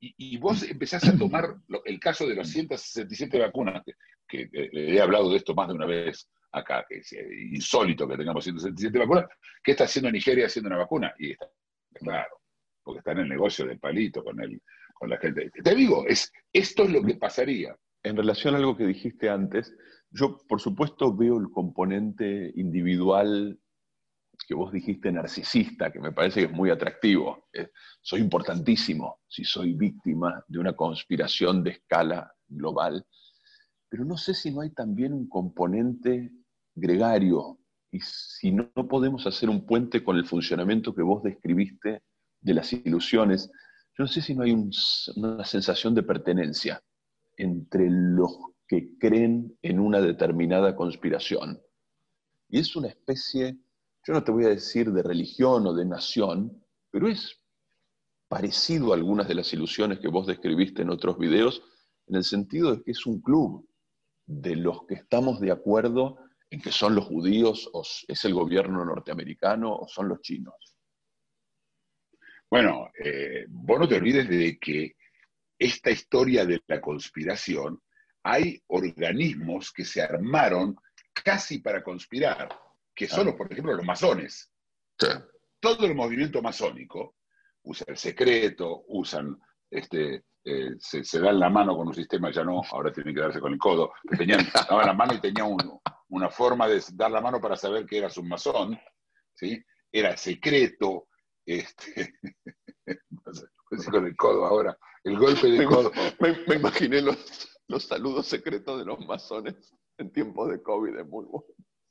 Y, 0.00 0.38
vos 0.38 0.62
empezás 0.62 1.06
a 1.06 1.18
tomar 1.18 1.54
el 1.84 2.00
caso 2.00 2.26
de 2.26 2.34
las 2.34 2.48
167 2.48 3.38
vacunas, 3.38 3.82
que, 4.26 4.48
que, 4.48 4.48
eh, 4.54 4.70
he 4.72 5.02
hablado 5.02 5.30
de 5.30 5.36
esto 5.36 5.54
más 5.54 5.68
de 5.68 5.74
una 5.74 5.84
vez 5.84 6.30
acá, 6.50 6.86
que 6.88 6.96
es 6.96 7.12
insólito 7.52 8.08
que 8.08 8.16
tengamos 8.16 8.42
167 8.42 8.98
vacunas. 8.98 9.26
¿Qué 9.62 9.72
está 9.72 9.84
haciendo 9.84 10.10
Nigeria 10.10 10.46
haciendo 10.46 10.68
una 10.68 10.78
vacuna? 10.78 11.12
Y 11.18 11.32
está 11.32 11.46
claro, 11.92 12.40
porque 12.82 13.00
está 13.00 13.12
en 13.12 13.18
el 13.18 13.28
negocio 13.28 13.66
del 13.66 13.78
palito 13.78 14.24
con, 14.24 14.40
el, 14.42 14.58
con 15.02 15.10
la. 15.10 15.18
Te 15.18 15.74
digo, 15.74 16.06
es, 16.06 16.32
esto 16.52 16.84
es 16.84 16.90
lo 16.90 17.02
que 17.02 17.16
pasaría. 17.16 17.76
En 18.04 18.16
relación 18.16 18.54
a 18.54 18.58
algo 18.58 18.76
que 18.76 18.86
dijiste 18.86 19.28
antes, 19.28 19.74
yo 20.10 20.38
por 20.48 20.60
supuesto 20.60 21.12
veo 21.14 21.38
el 21.38 21.50
componente 21.50 22.52
individual 22.54 23.58
que 24.46 24.54
vos 24.54 24.72
dijiste 24.72 25.10
narcisista, 25.10 25.90
que 25.90 25.98
me 25.98 26.12
parece 26.12 26.40
que 26.40 26.46
es 26.46 26.52
muy 26.52 26.70
atractivo. 26.70 27.48
soy 28.00 28.20
importantísimo 28.20 29.20
si 29.28 29.44
soy 29.44 29.74
víctima 29.74 30.44
de 30.46 30.58
una 30.60 30.74
conspiración 30.74 31.64
de 31.64 31.70
escala 31.70 32.32
global, 32.46 33.04
pero 33.88 34.04
no 34.04 34.16
sé 34.16 34.34
si 34.34 34.52
no 34.52 34.60
hay 34.60 34.70
también 34.70 35.12
un 35.12 35.28
componente 35.28 36.30
gregario 36.74 37.58
y 37.90 37.98
si 38.00 38.52
no, 38.52 38.70
podemos 38.88 39.26
hacer 39.26 39.50
un 39.50 39.66
puente 39.66 40.04
con 40.04 40.16
el 40.16 40.26
funcionamiento 40.26 40.94
que 40.94 41.02
vos 41.02 41.24
describiste 41.24 42.02
de 42.40 42.54
las 42.54 42.72
ilusiones, 42.72 43.50
yo 43.96 44.04
no 44.04 44.08
sé 44.08 44.22
si 44.22 44.34
no 44.34 44.42
hay 44.42 44.52
una 45.16 45.44
sensación 45.44 45.94
de 45.94 46.02
pertenencia 46.02 46.82
entre 47.36 47.88
los 47.90 48.38
que 48.66 48.96
creen 48.98 49.58
en 49.60 49.78
una 49.78 50.00
determinada 50.00 50.74
conspiración. 50.74 51.60
Y 52.48 52.58
es 52.58 52.74
una 52.74 52.88
especie, 52.88 53.58
yo 54.06 54.14
no 54.14 54.24
te 54.24 54.32
voy 54.32 54.46
a 54.46 54.50
decir 54.50 54.90
de 54.92 55.02
religión 55.02 55.66
o 55.66 55.74
de 55.74 55.84
nación, 55.84 56.64
pero 56.90 57.08
es 57.08 57.38
parecido 58.28 58.92
a 58.92 58.96
algunas 58.96 59.28
de 59.28 59.34
las 59.34 59.52
ilusiones 59.52 59.98
que 59.98 60.08
vos 60.08 60.26
describiste 60.26 60.82
en 60.82 60.90
otros 60.90 61.18
videos, 61.18 61.62
en 62.06 62.16
el 62.16 62.24
sentido 62.24 62.74
de 62.74 62.82
que 62.82 62.92
es 62.92 63.04
un 63.04 63.20
club 63.20 63.68
de 64.24 64.56
los 64.56 64.86
que 64.86 64.94
estamos 64.94 65.38
de 65.38 65.50
acuerdo 65.50 66.16
en 66.48 66.62
que 66.62 66.72
son 66.72 66.94
los 66.94 67.06
judíos, 67.06 67.68
o 67.74 67.82
es 67.82 68.24
el 68.24 68.34
gobierno 68.34 68.84
norteamericano, 68.84 69.74
o 69.74 69.86
son 69.86 70.08
los 70.08 70.20
chinos. 70.22 70.71
Bueno, 72.52 72.90
eh, 73.02 73.46
vos 73.48 73.80
no 73.80 73.88
te 73.88 73.96
olvides 73.96 74.28
de 74.28 74.58
que 74.58 74.94
esta 75.58 75.90
historia 75.90 76.44
de 76.44 76.60
la 76.66 76.82
conspiración, 76.82 77.80
hay 78.24 78.62
organismos 78.66 79.72
que 79.72 79.86
se 79.86 80.02
armaron 80.02 80.76
casi 81.14 81.60
para 81.60 81.82
conspirar, 81.82 82.50
que 82.94 83.08
son, 83.08 83.28
ah. 83.28 83.36
por 83.38 83.50
ejemplo, 83.50 83.72
los 83.72 83.86
masones. 83.86 84.52
Todo 85.60 85.86
el 85.86 85.94
movimiento 85.94 86.42
masónico 86.42 87.16
usa 87.62 87.86
el 87.88 87.96
secreto, 87.96 88.84
usan 88.88 89.34
este, 89.70 90.24
eh, 90.44 90.72
se, 90.78 91.20
dan 91.20 91.40
la 91.40 91.48
mano 91.48 91.74
con 91.74 91.88
un 91.88 91.94
sistema, 91.94 92.30
ya 92.30 92.44
no, 92.44 92.60
ahora 92.70 92.92
tienen 92.92 93.14
que 93.14 93.22
darse 93.22 93.40
con 93.40 93.54
el 93.54 93.58
codo, 93.58 93.94
tenían, 94.18 94.40
daban 94.68 94.88
la 94.88 94.92
mano 94.92 95.14
y 95.14 95.22
tenía 95.22 95.46
una 95.46 96.28
forma 96.28 96.68
de 96.68 96.82
dar 96.92 97.12
la 97.12 97.22
mano 97.22 97.40
para 97.40 97.56
saber 97.56 97.86
que 97.86 97.96
eras 97.96 98.18
un 98.18 98.28
masón, 98.28 98.78
¿sí? 99.32 99.58
era 99.90 100.18
secreto, 100.18 101.08
este, 101.46 102.14
con 103.90 104.06
el 104.06 104.16
codo 104.16 104.46
ahora, 104.46 104.78
el 105.04 105.18
golpe 105.18 105.48
de 105.48 105.64
codo. 105.64 105.92
Me, 106.20 106.54
imaginé 106.54 107.02
los, 107.02 107.48
los, 107.68 107.84
saludos 107.84 108.26
secretos 108.26 108.78
de 108.78 108.84
los 108.84 109.00
masones 109.06 109.74
en 109.98 110.12
tiempos 110.12 110.50
de 110.50 110.62
COVID, 110.62 111.02
bueno. 111.04 111.44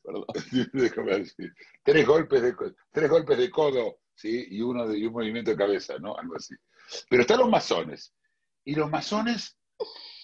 Perdón. 0.03 0.25
tres, 1.83 2.07
golpes 2.07 2.41
de, 2.41 2.55
tres 2.91 3.09
golpes 3.09 3.37
de 3.37 3.49
codo 3.51 3.99
¿sí? 4.15 4.47
y, 4.49 4.61
uno 4.61 4.87
de, 4.87 4.97
y 4.97 5.05
un 5.05 5.13
movimiento 5.13 5.51
de 5.51 5.57
cabeza, 5.57 5.97
¿no? 5.99 6.17
Algo 6.17 6.35
así. 6.35 6.55
Pero 7.09 7.21
están 7.21 7.39
los 7.39 7.49
masones, 7.49 8.13
y 8.63 8.75
los 8.75 8.89
masones, 8.89 9.57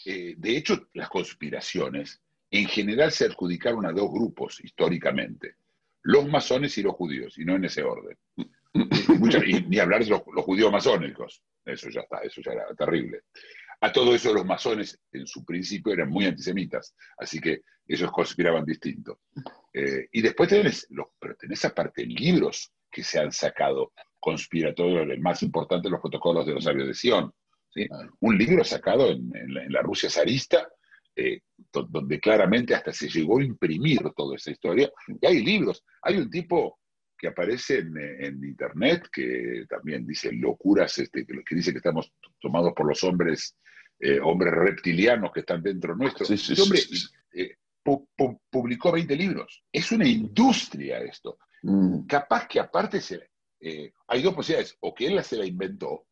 eh, 0.06 0.36
de 0.38 0.58
hecho, 0.58 0.88
las 0.94 1.10
conspiraciones 1.10 2.22
en 2.52 2.68
general 2.68 3.12
se 3.12 3.26
adjudicaron 3.26 3.86
a 3.86 3.92
dos 3.92 4.12
grupos 4.12 4.60
históricamente, 4.64 5.56
los 6.04 6.28
masones 6.28 6.78
y 6.78 6.84
los 6.84 6.94
judíos, 6.94 7.38
y 7.38 7.46
no 7.46 7.56
en 7.56 7.66
ese 7.66 7.84
orden. 7.84 8.18
y, 9.48 9.62
ni 9.68 9.80
hablar 9.80 10.04
de 10.04 10.10
los, 10.10 10.22
judíos 10.22 10.72
masónicos, 10.72 11.42
eso 11.66 11.90
ya 11.90 12.02
está, 12.02 12.20
eso 12.20 12.42
ya 12.42 12.52
era 12.52 12.76
terrible. 12.76 13.22
A 13.82 13.92
todo 13.92 14.16
eso 14.16 14.34
los 14.34 14.46
masones 14.46 15.00
en 15.12 15.28
su 15.28 15.46
principio 15.46 15.94
eran 15.94 16.10
muy 16.10 16.26
antisemitas, 16.26 16.96
así 17.18 17.40
que 17.40 17.62
ellos 17.88 18.12
conspiraban 18.12 18.66
distinto. 18.66 19.20
Eh, 19.74 20.08
y 20.12 20.22
después 20.22 20.50
tenés, 20.50 20.88
los, 20.90 21.08
pero 21.20 21.36
tenés 21.36 21.64
aparte 21.66 22.06
libros 22.06 22.72
que 22.90 23.04
se 23.04 23.20
han 23.20 23.32
sacado 23.32 23.94
conspiratorios, 24.20 25.10
el 25.10 25.22
más 25.22 25.44
importante 25.44 25.90
los 25.90 26.02
protocolos 26.02 26.46
de 26.46 26.54
los 26.54 26.64
sabios 26.64 26.88
de 26.88 26.94
Sion, 26.94 27.32
un 28.22 28.38
libro 28.38 28.64
sacado 28.64 29.12
en, 29.12 29.32
la, 29.70 29.82
Rusia 29.82 30.10
zarista, 30.10 30.68
eh, 31.16 31.42
donde 31.72 32.20
claramente 32.20 32.74
hasta 32.76 32.92
se 32.92 33.10
llegó 33.10 33.40
a 33.40 33.44
imprimir 33.44 34.00
toda 34.16 34.36
esa 34.36 34.52
historia. 34.52 34.92
Y 35.22 35.26
hay 35.26 35.44
libros. 35.44 35.84
Hay 36.02 36.18
un 36.18 36.30
tipo 36.30 36.80
que 37.18 37.28
aparece 37.28 37.80
en, 37.80 38.44
internet 38.44 39.08
que 39.12 39.66
también 39.68 40.06
dice 40.06 40.32
locuras, 40.32 40.98
este, 41.00 41.26
que, 41.26 41.56
dice 41.56 41.72
que 41.72 41.78
estamos 41.78 42.14
tomados 42.40 42.74
por 42.74 42.88
los 42.88 43.04
hombres, 43.04 43.56
eh, 44.00 44.20
hombres 44.20 44.54
reptilianos 44.54 45.32
que 45.34 45.42
están 45.42 45.62
dentro 45.62 45.96
nuestro. 45.96 46.26
este 46.26 46.62
hombre 46.62 46.80
eh, 47.34 47.56
publicó 48.50 48.92
20 48.92 49.16
libros. 49.16 49.64
Es 49.72 49.92
una 49.92 50.08
industria 50.08 51.00
esto. 51.00 51.40
Mm. 51.64 52.06
Capaz 52.06 52.48
que 52.48 52.60
aparte 52.60 53.02
se, 53.02 53.30
hay 54.08 54.22
dos 54.22 54.36
posibilidades, 54.36 54.78
o 54.82 54.94
que 54.94 55.08
él 55.08 55.24
se 55.24 55.38
la 55.38 55.46
inventó, 55.46 56.06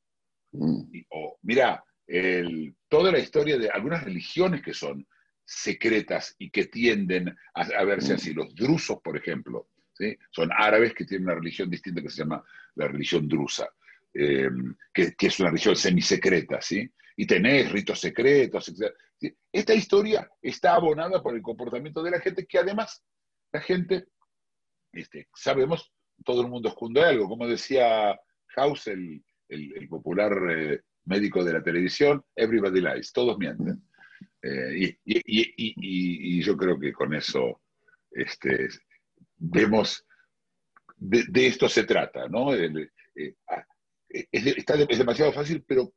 o, 1.10 1.38
mira, 1.44 1.84
toda 2.88 3.12
la 3.12 3.20
historia 3.20 3.58
de 3.58 3.70
algunas 3.70 4.04
religiones 4.04 4.62
que 4.62 4.74
son 4.74 5.06
secretas 5.46 6.36
y 6.40 6.50
que 6.50 6.66
tienden 6.66 7.36
a, 7.54 7.84
verse 7.84 8.14
así, 8.14 8.34
los 8.34 8.54
drusos, 8.56 9.00
por 9.02 9.16
ejemplo, 9.16 9.70
son 10.32 10.50
árabes 10.52 10.94
que 10.94 11.06
tienen 11.06 11.28
una 11.28 11.36
religión 11.36 11.70
distinta 11.70 12.02
que 12.02 12.10
se 12.10 12.24
llama 12.24 12.44
la 12.76 12.88
religión 12.88 13.28
drusa, 13.28 13.68
eh, 14.14 14.50
que, 14.94 15.16
es 15.18 15.40
una 15.40 15.50
religión 15.50 15.76
semisecreta, 15.76 16.62
¿sí? 16.62 16.90
y 17.18 17.26
tenés 17.26 17.72
ritos 17.72 18.00
secretos, 18.00 18.70
etc. 18.70 18.94
Esta 19.52 19.74
historia 19.74 20.30
está 20.42 20.76
abonada 20.76 21.22
por 21.22 21.36
el 21.36 21.42
comportamiento 21.42 22.04
de 22.04 22.12
la 22.12 22.20
gente, 22.20 22.46
que 22.46 22.60
además 22.60 23.04
la 23.52 23.62
gente, 23.62 24.06
este, 24.92 25.28
sabemos, 25.34 25.92
todo 26.24 26.42
el 26.42 26.48
mundo 26.48 26.70
esconde 26.70 27.04
algo, 27.04 27.28
como 27.28 27.48
decía 27.48 28.18
Hausel, 28.56 29.24
el, 29.50 29.88
popular 29.88 30.34
eh, 30.50 30.82
médico 31.06 31.44
de 31.44 31.54
la 31.54 31.64
televisión, 31.64 32.24
everybody 32.36 32.82
lies, 32.82 33.12
todos 33.14 33.38
mienten. 33.38 33.82
Eh, 34.42 34.98
y, 35.06 36.42
yo 36.42 36.56
creo 36.56 36.80
que 36.80 36.94
con 36.94 37.14
eso 37.16 37.62
este, 38.12 38.68
vemos, 39.38 40.06
de, 40.98 41.48
esto 41.48 41.70
se 41.70 41.84
trata, 41.84 42.28
¿no? 42.28 42.54
Eh, 42.54 42.90
ah, 43.50 43.66
es, 44.10 44.46
está, 44.48 44.76
es 44.76 44.98
demasiado 44.98 45.32
fácil, 45.32 45.64
pero 45.68 45.94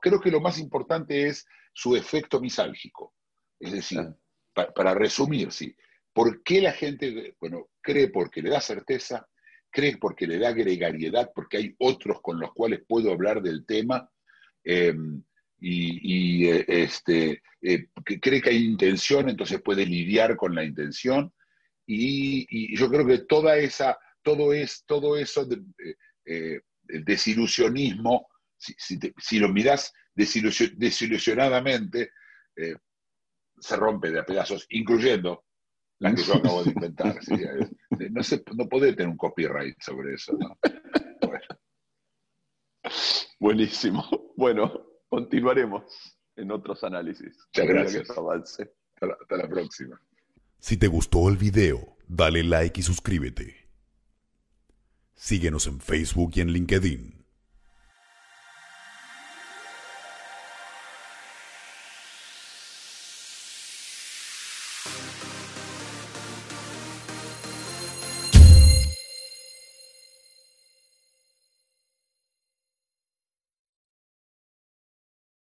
creo 0.00 0.20
que 0.20 0.30
lo 0.30 0.40
más 0.40 0.58
importante 0.58 1.26
es 1.26 1.46
su 1.72 1.96
efecto 1.96 2.40
misálgico. 2.40 3.14
Es 3.60 3.72
decir, 3.72 4.00
para 4.52 4.94
resumir, 4.94 5.52
sí, 5.52 5.74
¿por 6.12 6.42
qué 6.42 6.60
la 6.60 6.72
gente, 6.72 7.36
bueno, 7.40 7.68
cree 7.80 8.08
porque 8.08 8.42
le 8.42 8.50
da 8.50 8.60
certeza, 8.60 9.28
cree 9.70 9.96
porque 9.98 10.26
le 10.26 10.38
da 10.38 10.52
gregariedad, 10.52 11.30
porque 11.34 11.58
hay 11.58 11.74
otros 11.78 12.20
con 12.20 12.40
los 12.40 12.52
cuales 12.52 12.80
puedo 12.86 13.12
hablar 13.12 13.42
del 13.42 13.64
tema, 13.66 14.10
em, 14.64 15.22
y, 15.60 16.46
eh, 16.48 16.64
este, 16.68 17.42
eh, 17.62 17.88
cree 18.20 18.40
que 18.40 18.50
hay 18.50 18.64
intención, 18.64 19.28
entonces 19.28 19.60
puede 19.60 19.84
lidiar 19.84 20.36
con 20.36 20.54
la 20.54 20.64
intención, 20.64 21.32
y, 21.88 22.76
yo 22.76 22.88
creo 22.90 23.06
que 23.06 23.18
toda 23.20 23.56
esa, 23.56 23.98
todo, 24.22 24.52
es, 24.52 24.84
todo 24.86 25.16
eso 25.16 25.46
de, 25.46 25.62
eh, 26.26 26.60
desilusionismo, 26.82 28.28
si, 28.56 29.38
lo 29.38 29.48
miras 29.48 29.92
desilusionadamente, 30.14 32.10
se 33.60 33.76
rompe 33.76 34.10
de 34.10 34.20
a 34.20 34.26
pedazos, 34.26 34.66
incluyendo 34.70 35.44
la 36.00 36.14
que 36.14 36.22
yo 36.22 36.34
acabo 36.34 36.62
de 36.62 36.70
inventar. 36.70 37.18
no, 38.10 38.22
se, 38.22 38.42
no 38.54 38.68
puede 38.68 38.92
tener 38.92 39.08
un 39.08 39.16
copyright 39.16 39.80
sobre 39.80 40.14
eso. 40.14 40.38
Buenísimo. 43.40 44.04
Bueno, 44.36 44.86
continuaremos 45.08 46.18
en 46.36 46.50
otros 46.50 46.84
análisis. 46.84 47.36
Muchas 47.46 47.68
gracias. 47.68 48.10
hasta 48.10 49.36
la 49.36 49.48
próxima. 49.48 50.00
Si 50.60 50.76
te 50.76 50.88
gustó 50.88 51.28
el 51.28 51.36
video, 51.36 51.96
dale 52.08 52.42
like 52.42 52.80
y 52.80 52.82
suscríbete. 52.82 53.68
Síguenos 55.14 55.66
en 55.66 55.80
Facebook 55.80 56.32
y 56.34 56.40
en 56.40 56.52
LinkedIn. 56.52 57.17